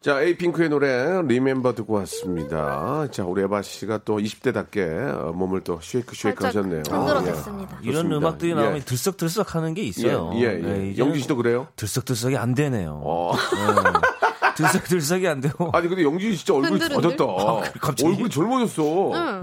[0.02, 3.08] 자, 에이핑크의 노래 Remember 듣고 왔습니다.
[3.10, 6.82] 자, 우리 에바 씨가 또 20대답게 몸을 또 shake shake 하셨네요.
[6.88, 7.78] 흔들어댔습니다.
[7.82, 8.16] 이런 좋습니다.
[8.18, 8.54] 음악들이 예.
[8.54, 10.30] 나오면 들썩들썩 하는 게 있어요.
[10.34, 10.56] 예, 예, 예.
[10.62, 11.66] 네, 영지 씨도 그래요?
[11.76, 13.00] 들썩들썩이 안 되네요.
[13.04, 13.32] 어.
[13.34, 14.15] 네.
[14.56, 15.70] 들썩 들썩이 안 되고.
[15.72, 17.16] 아니 근데 씨 진짜 얼굴이 흔들흔들?
[17.16, 17.70] 젖었다.
[17.80, 18.08] 갑자기?
[18.10, 18.82] 얼굴이 젊어졌어.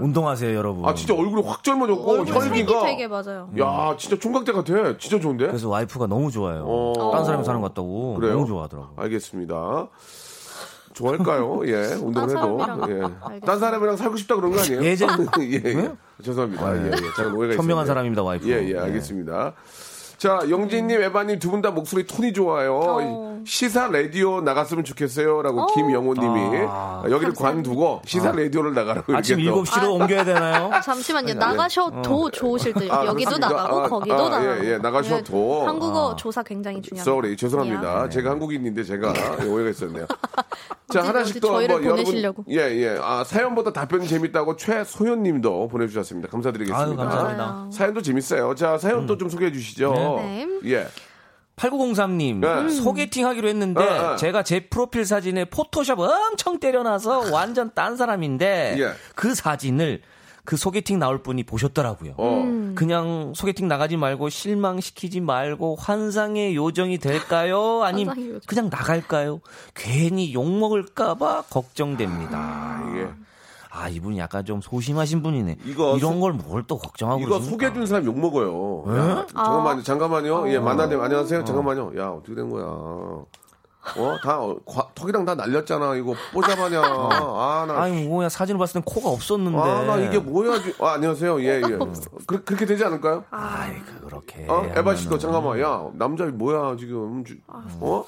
[0.00, 0.84] 운동하세요, 여러분.
[0.86, 3.48] 아 진짜 얼굴이 확 젊어졌고 얼굴 색이 혈기가 되게 맞아요.
[3.58, 4.96] 야 진짜 총각대 같아.
[4.98, 5.46] 진짜 좋은데?
[5.46, 6.64] 그래서 와이프가 너무 좋아요.
[6.66, 7.10] 어.
[7.12, 8.14] 딴 사람이 사는 것 같다고.
[8.14, 8.34] 그래요?
[8.34, 8.88] 너무 좋아하더라고.
[8.96, 9.88] 알겠습니다.
[10.94, 11.62] 좋아할까요?
[11.66, 12.58] 예, 운동을 딴 해도.
[12.60, 13.16] 사람이랑.
[13.34, 13.40] 예.
[13.40, 14.84] 딴 사람이랑 살고 싶다 그런 거 아니에요?
[14.84, 15.92] 예전- 예, 예.
[16.22, 16.76] 죄송합니다.
[16.76, 16.90] 예, 예.
[17.16, 17.84] 제가 오해가 현명한 있었네요.
[17.86, 18.48] 사람입니다, 와이프.
[18.48, 19.54] 예, 예, 알겠습니다.
[20.24, 22.74] 자, 영진님, 에바님 두 분 다 목소리 톤이 좋아요.
[22.82, 23.34] 어.
[23.46, 25.66] 시사 라디오 나갔으면 좋겠어요 라고 어.
[25.74, 27.02] 김영호님이 아.
[27.10, 29.64] 여기를 관두고 시사 라디오를 나가라고 아침 이렇게 또.
[29.64, 30.70] 7시로 옮겨야 되나요?
[30.82, 31.34] 잠시만요.
[31.34, 32.90] 나가셔도 좋으실 듯.
[32.90, 33.38] 아, 여기도 그렇습니까?
[33.62, 34.64] 나가고 아, 거기도 아, 나가고.
[34.64, 35.58] 예, 예, 나가셔도.
[35.62, 36.16] 예, 한국어 아.
[36.16, 37.10] 조사 굉장히 중요합니다.
[37.10, 38.04] sorry, 죄송합니다.
[38.04, 38.08] 야.
[38.08, 39.12] 제가 한국인인데 제가
[39.46, 40.06] 오해가 있었네요.
[40.92, 42.44] 자, 어디, 하나씩 또 저희를 뭐 여러분 보내시려고.
[42.50, 42.98] 예, 예.
[43.02, 46.28] 아, 사연보다 답변이 재밌다고 최소연 님도 보내 주셨습니다.
[46.28, 46.82] 감사드리겠습니다.
[46.88, 47.68] 아유, 감사합니다.
[47.72, 48.54] 사연도 재밌어요.
[48.54, 49.92] 자, 사연 또좀 소개해 주시죠.
[49.92, 50.13] 네.
[50.64, 50.88] 예.
[51.56, 52.68] 8903님 네.
[52.68, 54.16] 소개팅 하기로 했는데 어, 어.
[54.16, 58.92] 제가 제 프로필 사진에 포토샵 엄청 때려놔서 완전 딴 사람인데 예.
[59.14, 60.02] 그 사진을
[60.44, 62.14] 그 소개팅 나올 분이 보셨더라고요.
[62.18, 62.42] 어.
[62.42, 62.74] 음.
[62.74, 67.82] 그냥 소개팅 나가지 말고 실망시키지 말고 환상의 요정이 될까요?
[67.84, 68.40] 아니면 요정.
[68.46, 69.40] 그냥 나갈까요?
[69.74, 72.36] 괜히 욕 먹을까봐 걱정됩니다.
[72.36, 73.08] 아, 이게
[73.76, 75.56] 아 이분이 약간 좀 소심하신 분이네.
[75.64, 77.50] 이거 이런 소- 걸뭘 또 걱정하고 이거 그러십니까?
[77.50, 78.84] 소개해 준 사람 욕 먹어요.
[78.96, 79.82] 야, 잠깐만요.
[79.82, 80.48] 잠깐만요.
[80.52, 81.44] 예, 만나면 안녕하세요.
[81.44, 81.92] 잠깐만요.
[81.98, 82.64] 야, 어떻게 된 거야?
[82.66, 85.96] 어, 다 어, 과- 턱이랑 다 날렸잖아.
[85.96, 86.80] 이거 뽀자마냐.
[86.80, 89.58] 아, 나 아니 뭐야 사진을 봤을 땐 코가 없었는데.
[89.58, 90.62] 아, 나 이게 뭐야?
[90.62, 91.40] 지- 아, 안녕하세요.
[91.42, 91.78] 예, 예.
[92.26, 93.24] 그, 그렇게 되지 않을까요?
[93.30, 94.46] 아이 그렇게.
[94.48, 94.62] 어?
[94.74, 95.18] 에바 씨도 하면은.
[95.18, 95.60] 잠깐만.
[95.60, 97.24] 야, 남자 뭐야, 지금.
[97.24, 98.04] 주- 어?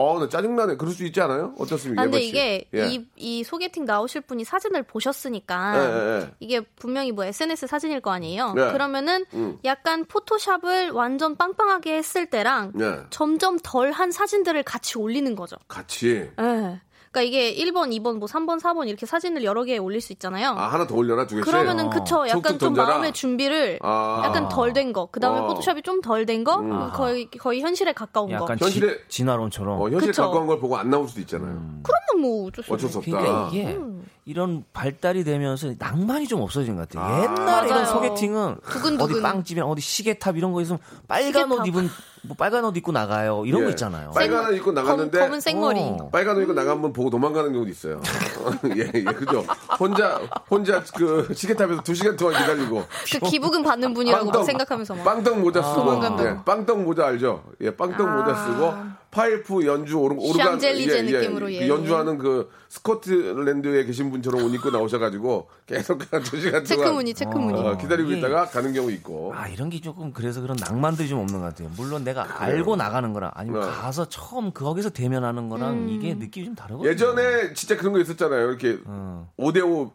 [0.00, 0.76] 어, 나 짜증나네.
[0.76, 1.54] 그럴 수 있지 않아요?
[1.58, 2.00] 어떻습니까?
[2.00, 2.20] 아, 근데?
[2.22, 2.88] 이게 예.
[2.88, 6.30] 이, 이 소개팅 나오실 분이 사진을 보셨으니까 예, 예, 예.
[6.40, 8.54] 이게 분명히 뭐 SNS 사진일 거 아니에요.
[8.54, 8.72] 네.
[8.72, 9.58] 그러면은 음.
[9.64, 13.00] 약간 포토샵을 완전 빵빵하게 했을 때랑 예.
[13.10, 15.56] 점점 덜 한 사진들을 같이 올리는 거죠.
[15.68, 16.30] 같이.
[16.40, 16.80] 예.
[17.12, 20.50] 그러니까 이게 1번, 2번, 뭐 3번, 4번 이렇게 사진을 여러 개 올릴 수 있잖아요.
[20.50, 21.44] 아 하나 더 올려놔 두 개씩.
[21.44, 22.88] 그러면은 그쵸 약간 좀 던져라?
[22.88, 24.22] 마음의 준비를 아.
[24.24, 25.06] 약간 덜 된 거.
[25.06, 25.42] 그다음에 어.
[25.42, 25.46] 음.
[25.48, 26.90] 포토샵이 좀 덜 된 거.
[26.94, 28.34] 거의 거의 현실에 가까운 거.
[28.34, 29.80] 약간 현실에- 지, 진화론처럼.
[29.80, 30.22] 어, 현실 그쵸.
[30.22, 31.60] 가까운 걸 보고 안 나올 수도 있잖아요.
[31.82, 32.88] 그러면 뭐 어쩔 수 어쩔.
[32.88, 33.10] 수 없다.
[33.10, 34.06] 그러니까 이게 음.
[34.24, 37.22] 이런 발달이 되면서 낭만이 좀 없어진 것 같아요.
[37.24, 37.84] 옛날에 이런 맞아요.
[37.86, 39.00] 소개팅은 두근두근.
[39.16, 41.66] 어디 빵집이나 어디 시계탑 이런 거 있으면 빨간 옷 시계탑.
[41.66, 41.88] 입은
[42.22, 43.44] 뭐 빨간 옷 입고 나가요.
[43.46, 43.64] 이런 예.
[43.64, 44.10] 거 있잖아요.
[44.12, 45.80] 빨간 옷 입고 나갔는데 검, 검은 생머리.
[45.80, 46.10] 어.
[46.10, 48.00] 빨간 옷 입고 분 보고 도망가는 경우도 있어요.
[48.76, 49.44] 예, 예, 그죠.
[49.78, 55.04] 혼자 혼자 그 시계탑에서 두 시간 동안 기다리고 그 기부금 받는 분이라고 생각하면서 막.
[55.04, 56.28] 빵떡 모자 쓰고 도망간다고.
[56.28, 57.42] 예, 빵떡 모자 알죠?
[57.60, 58.16] 예, 빵떡 아.
[58.16, 58.74] 모자 쓰고
[59.10, 64.70] 파이프 연주 오르, 오르간 샹젤리제 느낌으로, 그 예, 연주하는 그 스코틀랜드에 계신 분처럼 옷 입고
[64.70, 67.58] 나오셔가지고 계속 두 시간 동안 체크무늬, 체크무늬.
[67.58, 69.32] 어, 기다리고 이게- 있다가 가는 경우 있고.
[69.34, 71.70] 아 이런 게 조금 그래서 그런 낭만들이 좀 없는 것 같아요.
[71.76, 73.66] 물론 내가 알고 나가는 거랑 아니면 네.
[73.66, 76.88] 가서 처음 거기서 대면하는 거랑 이게 느낌이 좀 다르거든요.
[76.88, 78.48] 예전에 진짜 그런 거 있었잖아요.
[78.48, 79.28] 이렇게 어.
[79.36, 79.90] 오 5대5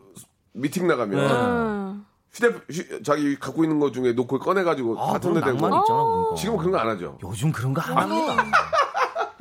[0.51, 1.34] 미팅 나가면 네.
[1.34, 2.06] 음.
[2.34, 5.84] 휴대 휴- 자기 갖고 있는 것 중에 놓고 꺼내가지고 아, 같은 데 대고 있잖아.
[6.38, 7.17] 지금 그런 거 안 하죠.
[7.23, 8.43] 요즘 그런 거 안 합니다.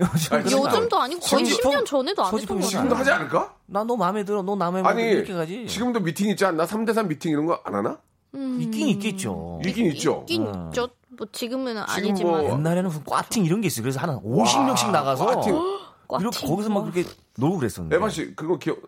[0.01, 2.95] 요즘 아니, 요즘도 아니고 거의 소지품- 10년 전에도 안 했던 소지품 거 지금도.
[2.97, 3.55] 하지 않을까?
[3.67, 4.43] 나 너 마음에 들어.
[4.43, 4.91] 너 마음에 들어.
[4.91, 5.67] 아니 이렇게 가지.
[5.67, 6.65] 지금도 미팅 있지 않나?
[6.67, 7.99] 3대3 미팅 이런 거 안 하나?
[8.35, 9.61] 있긴 있겠죠.
[9.65, 10.21] 있긴 있죠.
[10.29, 10.67] 있긴 어.
[10.71, 10.89] 있죠.
[11.17, 12.33] 뭐 지금은 지금 아니지만.
[12.33, 13.83] 뭐- 옛날에는 무슨 꽈팅 이런 게 있어요.
[13.85, 15.55] 그래서 한 50명씩 나가서 꽈팅.
[16.21, 16.47] 이렇게.
[16.47, 17.05] 거기서 막 그렇게
[17.39, 17.97] 놀고 그랬었는데.
[17.97, 18.79] 에바 씨 그거 기억?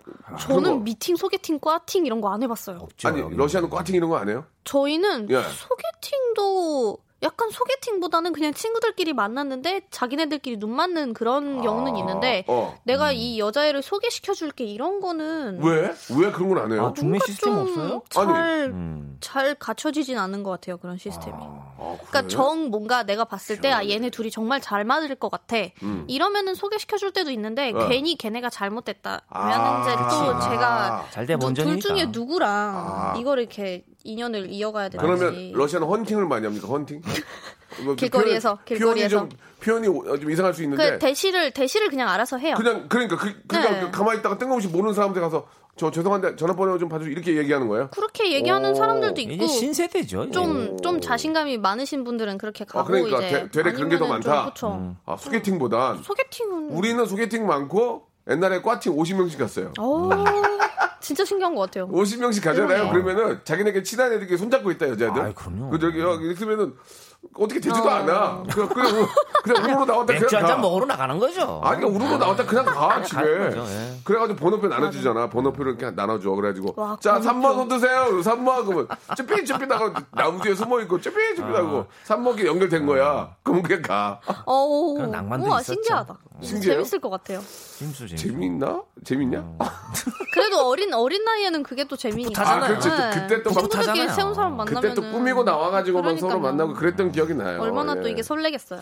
[0.40, 2.78] 저는 거- 미팅, 소개팅, 꽈팅 이런 거 안 해봤어요.
[2.80, 3.36] 없죠, 아니 여기는.
[3.38, 4.44] 러시아는 꽈팅 이런 거 안 해요?
[4.64, 5.42] 저희는 예.
[5.42, 12.78] 소개팅도 약간 소개팅보다는 그냥 친구들끼리 만났는데 자기네들끼리 눈 맞는 그런 경우는 있는데 어.
[12.84, 15.92] 내가 이 여자애를 소개시켜 줄게 이런 거는 왜?
[16.16, 16.86] 왜 그런 건 안 해요?
[16.86, 18.02] 아, 중매 시스템 좀 없어요?
[18.10, 19.16] 잘, 음.
[19.20, 21.34] 잘 갖춰지진 않은 것 같아요 그런 시스템이.
[21.36, 22.28] 아, 그러니까 그래요?
[22.28, 25.56] 정 뭔가 내가 봤을 때 아 얘네 둘이 정말 잘 맞을 것 같아.
[26.06, 27.76] 이러면은 소개시켜 줄 때도 있는데 음.
[27.80, 27.88] 어.
[27.88, 29.22] 괜히 걔네가 잘못됐다.
[29.28, 30.48] 아, 이제 또 그치.
[30.50, 31.80] 제가 잘돼 누- 둘.
[31.80, 33.14] 중에 누구랑 아.
[33.18, 35.06] 이걸 이렇게 인연을 이어가야 되는지.
[35.18, 36.68] 그러면 러시아는 헌팅을 많이 합니까?
[36.68, 37.02] 헌팅?
[37.84, 39.16] 뭐 길거리에서, 표현- 길거리에서.
[39.18, 42.54] 표현이 좀 표현이 오- 좀 이상할 수 있는데 그 대시를 대시를 그냥 알아서 해요.
[42.56, 43.80] 그냥 그러니까 그 그러니까 네.
[43.80, 47.88] 그 가만히 있다가 뜬금없이 모르는 사람한테 가서 저 죄송한데 전화번호 좀 봐주세요 이렇게 얘기하는 거예요?
[47.90, 48.74] 그렇게 얘기하는 오.
[48.74, 50.30] 사람들도 이제 있고 신세대죠.
[50.30, 54.44] 좀좀 자신감이 많으신 분들은 그렇게 가고 그러니까 이제 되- 되레 그런 게더 아니면은 좀 많다?
[54.54, 54.96] 그쵸.
[55.04, 59.72] 아 소개팅보단 소개팅은 우리는 소개팅 많고 옛날에 꽈팅 50명씩 갔어요.
[61.06, 61.88] 어 진짜 신기한 것 같아요.
[61.88, 62.66] 50명씩 가잖아요.
[62.90, 62.92] 그러네요.
[62.92, 65.22] 그러면은 자기네끼리 친한 애들끼리 손잡고 있다 여자들.
[65.22, 65.70] 아이, 그럼요.
[65.70, 66.74] 그 저기 어, 이렇으면은
[67.34, 67.90] 어떻게 되지도 어.
[67.90, 68.42] 않아.
[68.52, 69.06] 그냥 그냥 우-
[69.42, 70.62] 그냥 우르르 나왔다 맥주 그냥 한잔 가.
[70.62, 71.60] 먹으러 나가는 거죠.
[71.64, 73.38] 아니 그러니까 우르르 나왔다 그냥 가 집에.
[73.38, 73.96] 거죠, 예.
[74.04, 75.28] 그래가지고 번호표 나눠주잖아.
[75.30, 76.30] 번호표를 이렇게 나눠줘.
[76.30, 77.48] 그래가지고 와, 자 번호표.
[77.48, 78.06] 3번 옷 드세요.
[78.22, 83.30] 3번 그러면 쭈삐쭈삐 나가 나무 뒤에 숨어 있고 쭈삐쭈삐 나고 3번이 연결된 거야.
[83.42, 84.20] 그럼 그냥 가.
[84.44, 85.74] 어, 그런 낭만도 우와, 있었죠.
[85.74, 86.16] 신기하다.
[86.42, 86.74] 신기해요?
[86.78, 87.40] 재밌을 것 같아요.
[87.78, 88.16] 재밌어, 재밌어.
[88.16, 88.82] 재밌나?
[89.04, 89.38] 재밌냐?
[89.38, 89.58] 음.
[90.34, 92.42] 그래도 어린 어린 나이에는 그게 또 재미니까.
[92.46, 92.88] 아, 그렇지.
[92.88, 94.08] 또 그때 또 막- 친구들끼리 푸릇하잖아요.
[94.14, 96.40] 새로운 사람 만나면 그때 또 꾸미고 나와가지고 막 서로.
[96.40, 97.60] 만나고 그랬던 기억이 나요.
[97.60, 98.12] 얼마나 또 예.
[98.12, 98.80] 이게 설레겠어요.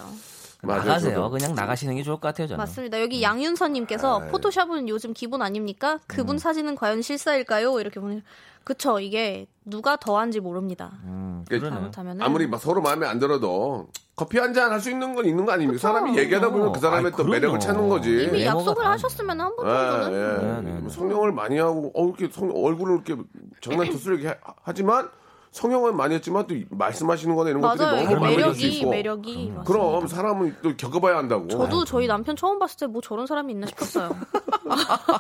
[0.63, 1.15] 맞아요, 나가세요.
[1.15, 1.37] 저도.
[1.37, 1.39] 네.
[1.45, 2.59] 그냥 나가시는 게 좋을 것 같아요, 저는.
[2.59, 3.01] 맞습니다.
[3.01, 4.29] 여기 양윤서님께서 네.
[4.31, 6.01] 포토샵은 요즘 기본 아닙니까?
[6.07, 7.79] 그분 사진은 과연 실사일까요?
[7.81, 8.23] 이렇게 보내.
[8.65, 8.99] 그쵸.
[8.99, 10.93] 이게 누가 더한지 모릅니다.
[11.05, 11.45] 음.
[11.51, 15.45] 잘못하면 아무리 막 서로 마음에 안 들어도 커피 한 잔 할 수 있는 건 있는
[15.45, 15.79] 거 아닙니까?
[15.79, 17.31] 사람이 얘기하다 보면 그 사람의 아이, 또 그럼요.
[17.33, 18.25] 매력을 찾는 거지.
[18.25, 20.47] 이미 약속을 다- 하셨으면 한번 예, 정도는 예.
[20.63, 20.89] 네, 네, 네.
[20.89, 23.23] 성형을 많이 하고 어 이렇게 성 얼굴을 이렇게
[23.61, 25.11] 장난 투수를 이렇게 하- 하지만
[25.55, 27.97] 성형은 많이 했지만 또 말씀하시는 거나 이런 것들이 맞아요.
[28.03, 28.91] 너무 이게 마음에 들수 매력이 있고.
[28.91, 29.63] 매력이 맞습니다.
[29.63, 31.47] 그럼 사람은 또 겪어봐야 한다고.
[31.47, 34.11] 저도 저희 남편 처음 봤을 때 뭐 저런 사람이 있나 싶었어요.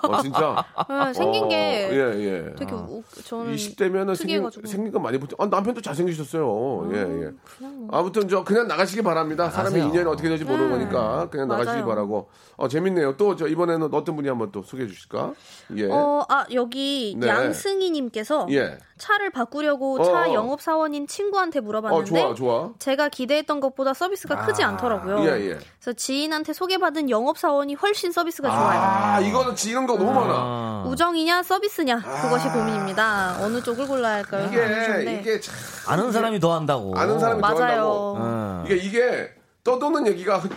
[0.08, 0.64] 어, 진짜.
[0.88, 1.56] 네, 생긴 어, 게
[1.92, 2.54] 예, 예.
[2.56, 4.50] 되게 우, 저는 20대면은 생긴.
[4.64, 5.36] 생긴 거 많이 보죠.
[5.38, 6.90] 아, 남편도 잘생기셨어요.
[6.92, 7.30] 예, 예.
[7.58, 7.88] 그냥 뭐.
[7.92, 9.48] 아무튼 저 그냥 나가시기 바랍니다.
[9.50, 9.82] 사람의.
[9.82, 10.78] 인연이 어떻게 될지 모르는 네.
[10.78, 11.86] 거니까 그냥 나가시기 맞아요.
[11.86, 12.28] 바라고.
[12.56, 13.16] 어, 재밌네요.
[13.16, 15.32] 또 저 이번에는 어떤 분이 한번 또 소개해 주실까?
[15.76, 15.88] 예.
[15.90, 17.28] 어, 아, 여기 네.
[17.28, 18.78] 양승희 님께서 예.
[19.04, 20.32] 차를 바꾸려고 어, 차 어.
[20.32, 22.70] 영업 사원인 친구한테 어, 물어봤는데 좋아, 좋아.
[22.78, 25.20] 제가 기대했던 것보다 서비스가 크지 않더라고요.
[25.26, 25.58] 예, 예.
[25.78, 28.80] 그래서 지인한테 소개받은 영업 사원이 훨씬 서비스가 좋아요.
[28.80, 30.32] 아, 이거는 지는 거 너무 많아.
[30.34, 33.36] 아, 우정이냐 서비스냐 그것이 고민입니다.
[33.40, 34.46] 어느 쪽을 골라야 할까요?
[34.48, 35.18] 이게.
[35.20, 35.54] 이게 참
[35.86, 36.94] 아는 사람이 더 한다고.
[36.96, 37.60] 아는 사람이 더 한다고.
[37.66, 37.84] 맞아요.
[38.16, 38.62] 어.
[38.66, 39.30] 이게 이게
[39.64, 40.48] 떠도는 얘기가 흐-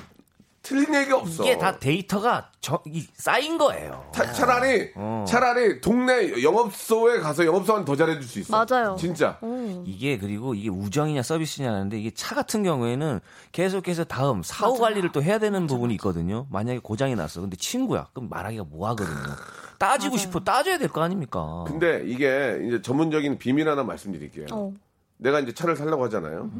[0.68, 1.44] 틀린 얘기가 없어.
[1.46, 4.04] 이게 다 데이터가 저, 이, 쌓인 거예요.
[4.14, 5.24] 차, 차라리 어.
[5.26, 8.66] 차라리 동네 영업소에 가서 영업사원 더 잘해줄 수 있어.
[8.66, 8.98] 맞아요.
[9.00, 9.40] 진짜.
[9.44, 9.86] 음.
[9.88, 13.22] 이게 그리고 이게 우정이냐 서비스냐 하는데 이게 차 같은 경우에는
[13.54, 16.48] 계속해서 다음 사후 관리를 또 해야 되는 부분이 있거든요.
[16.52, 17.40] 만약에 고장이 났어.
[17.40, 18.08] 근데 친구야.
[18.14, 19.36] 그럼 말하기가 뭐 하거든요.
[19.80, 21.64] 따지고 싶어 따져야 될 거 아닙니까?
[21.68, 24.48] 근데 이게 이제 전문적인 비밀 하나 말씀드릴게요.
[24.52, 24.74] 어.
[25.18, 26.52] 내가 이제 차를 살려고 하잖아요.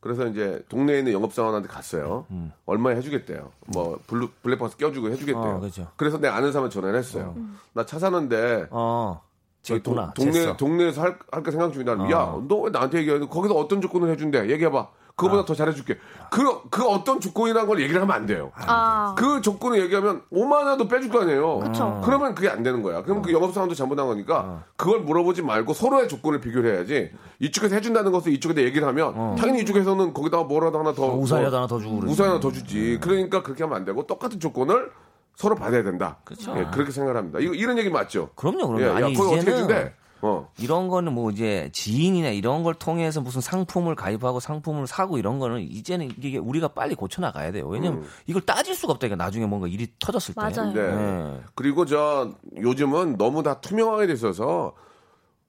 [0.00, 2.26] 그래서 이제 동네에 있는 영업사원한테 갔어요.
[2.66, 3.50] 얼마에 해주겠대요.
[3.66, 5.56] 뭐 블루, 블랙박스 껴주고 해주겠대요.
[5.56, 5.88] 어, 그죠.
[5.96, 7.34] 그래서 내 아는 사람 전화를 했어요.
[7.74, 9.22] 나 차 사는데 어.
[9.62, 10.56] 저희 동네.
[10.56, 11.92] 동네에서 할, 할까 생각 중이다.
[12.10, 13.28] 야, 너 왜 나한테 얘기하는?
[13.28, 14.48] 거기서 어떤 조건을 해준대?
[14.48, 14.88] 얘기해봐.
[15.20, 15.98] 그거보다 더 잘해줄게.
[16.30, 18.52] 그, 그 어떤 조건이라는 걸 얘기를 하면 안 돼요.
[18.54, 21.58] 아, 그 조건을 얘기하면 5만 원도 빼줄 거 아니에요.
[21.58, 22.00] 그쵸.
[22.04, 23.02] 그러면 그게 안 되는 거야.
[23.02, 27.12] 그럼 그 영업사원도 잘못한 거니까 그걸 물어보지 말고 서로의 조건을 비교를 해야지.
[27.40, 31.66] 이쪽에서 해준다는 것을 이쪽에다 얘기를 하면 당연히 이쪽에서는 거기다가 뭐라도 하나 더 우산이라도 뭐 하나
[31.66, 32.12] 더 주고 그러지.
[32.12, 32.98] 우산 하나 더 주지.
[33.00, 34.90] 그러니까 그렇게 하면 안 되고 똑같은 조건을
[35.36, 36.18] 서로 받아야 된다.
[36.24, 36.54] 그쵸.
[36.56, 37.38] 예, 그렇게 생각합니다.
[37.40, 38.30] 이거 이런 얘기 맞죠?
[38.34, 38.80] 그럼요, 그럼요.
[38.82, 39.94] 예, 야, 아니, 어떻게 이제는 해준대?
[40.22, 40.50] 어.
[40.58, 45.60] 이런 거는 뭐 이제 지인이나 이런 걸 통해서 무슨 상품을 가입하고 상품을 사고 이런 거는
[45.62, 47.66] 이제는 이게 우리가 빨리 고쳐 나가야 돼요.
[47.68, 50.40] 왜냐면 이걸 따질 수가 없다 니까 나중에 뭔가 일이 터졌을 때.
[50.40, 50.72] 맞아요.
[50.72, 50.94] 네.
[50.94, 51.40] 네.
[51.54, 54.74] 그리고 저 요즘은 너무 다 투명하게 돼 있어서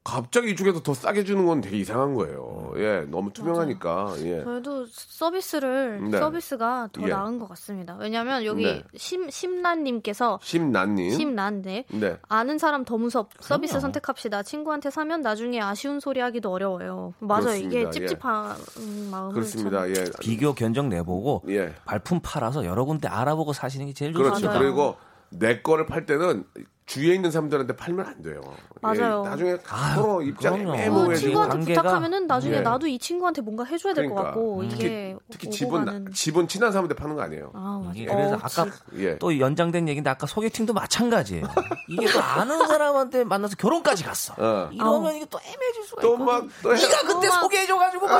[0.03, 2.73] 갑자기 이쪽에서 더 싸게 주는 건 되게 이상한 거예요.
[2.77, 4.15] 예, 너무 투명하니까.
[4.19, 4.43] 예.
[4.43, 6.17] 저희도 서비스를 네.
[6.17, 7.07] 서비스가 더 예.
[7.07, 7.95] 나은 것 같습니다.
[7.99, 8.83] 왜냐하면 여기 네.
[8.95, 11.11] 심 심란님께서 심난님.
[11.11, 12.17] 심난네 네.
[12.27, 14.41] 아는 사람 더 무섭 서비스 선택합시다.
[14.41, 17.13] 친구한테 사면 나중에 아쉬운 소리 하기도 어려워요.
[17.19, 17.55] 맞아 요.
[17.55, 17.89] 이게 그렇습니다.
[17.89, 18.07] 예.
[18.07, 18.55] 찝찝한
[19.11, 19.89] 마음을 그렇습니다.
[19.89, 19.93] 예.
[20.19, 21.75] 비교 견적 내보고 예.
[21.85, 24.31] 발품 팔아서 여러 군데 알아보고 사시는 게 제일 그렇죠.
[24.31, 24.53] 좋습니다.
[24.53, 24.63] 맞아요.
[24.63, 24.95] 그리고
[25.29, 26.43] 내 거를 팔 때는
[26.91, 28.41] 주위에 있는 사람들한테 팔면 안 돼요.
[28.81, 29.23] 맞아요.
[29.25, 31.15] 예, 나중에 아유, 서로 입장이 애매모호해지고.
[31.29, 32.59] 친구한테 관계가- 부탁하면은 나중에 예.
[32.61, 34.33] 나도 이 친구한테 뭔가 해줘야 될것 그러니까.
[34.33, 36.11] 같고 특히, 이게 특히 집은 가는.
[36.11, 37.51] 집은 친한 사람한테 파는 거 아니에요.
[37.53, 37.91] 아 맞아.
[37.97, 38.65] 이게 그래서 어, 아까
[38.95, 39.17] 예.
[39.19, 41.45] 또 연장된 얘기인데 아까 소개팅도 마찬가지예요.
[41.87, 44.33] 이게 또 아는 사람한테 만나서 결혼까지 갔어.
[44.37, 44.69] 어.
[44.73, 46.25] 이러면 이게 또 애매해질 수가 또 있거든.
[46.25, 46.81] 막또 해.
[46.81, 48.13] 네가 그때 소개해줘가지고 내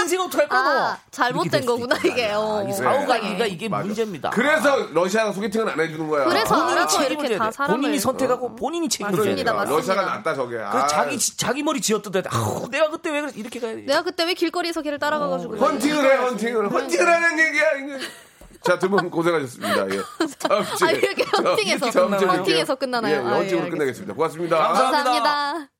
[0.00, 0.68] 인생 어떡할 거고.
[0.68, 2.30] 아, 잘못된 거구나 이게.
[2.32, 2.66] 어.
[2.68, 3.06] 이 사후 네.
[3.06, 3.84] 관계가 이게 맞아.
[3.84, 4.30] 문제입니다.
[4.30, 6.24] 그래서 러시아가 소개팅은 안 해주는 거야.
[6.24, 7.52] 그래서 본인이 알아서 이렇게 책임져야 다 돼.
[7.56, 9.42] 사람을 본인이 선택하고 본인이 책임져야 돼.
[9.44, 10.56] 러시아가 낫다 저게.
[10.56, 10.86] 그 아.
[10.86, 13.82] 자기 지- 자기 머리 지었던데 아우 내가 그때 왜 그래 이렇게 가야 돼.
[13.82, 16.70] 내가 그때 왜 길거리에서 걔를 따라가가지고 헌팅을 해, 헌팅을.
[16.72, 18.04] 헌팅을 하는 얘기야, 이거.
[18.62, 19.86] 자, 두 분 고생하셨습니다.
[19.94, 20.00] 예.
[20.38, 20.88] 다음 주에.
[20.88, 21.86] 아, 이렇게 헌팅에서,
[22.26, 22.74] 헌팅에서.
[22.74, 23.14] 끝나나요?
[23.14, 23.70] 예, 아, 예, 헌팅으로 알겠습니다.
[23.78, 24.14] 끝내겠습니다.
[24.14, 24.58] 고맙습니다.
[24.58, 25.79] 감사합니다.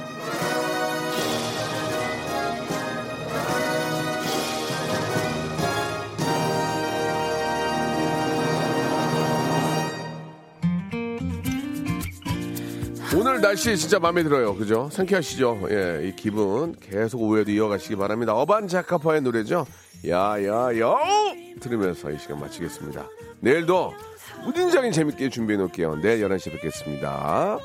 [13.13, 14.55] 오늘 날씨 진짜 마음에 들어요.
[14.55, 14.89] 그죠?
[14.91, 15.67] 상쾌하시죠?
[15.69, 18.33] 예, 이 기분 계속 오후에도 이어가시기 바랍니다.
[18.33, 19.65] 어반 자카파의 노래죠?
[20.07, 20.95] 야, 야, 야!
[21.59, 23.07] 들으면서 이 시간 마치겠습니다.
[23.41, 23.93] 내일도
[24.45, 25.97] 무진장인 재밌게 준비해 놓을게요.
[25.97, 27.59] 내일 11시에 뵙겠습니다.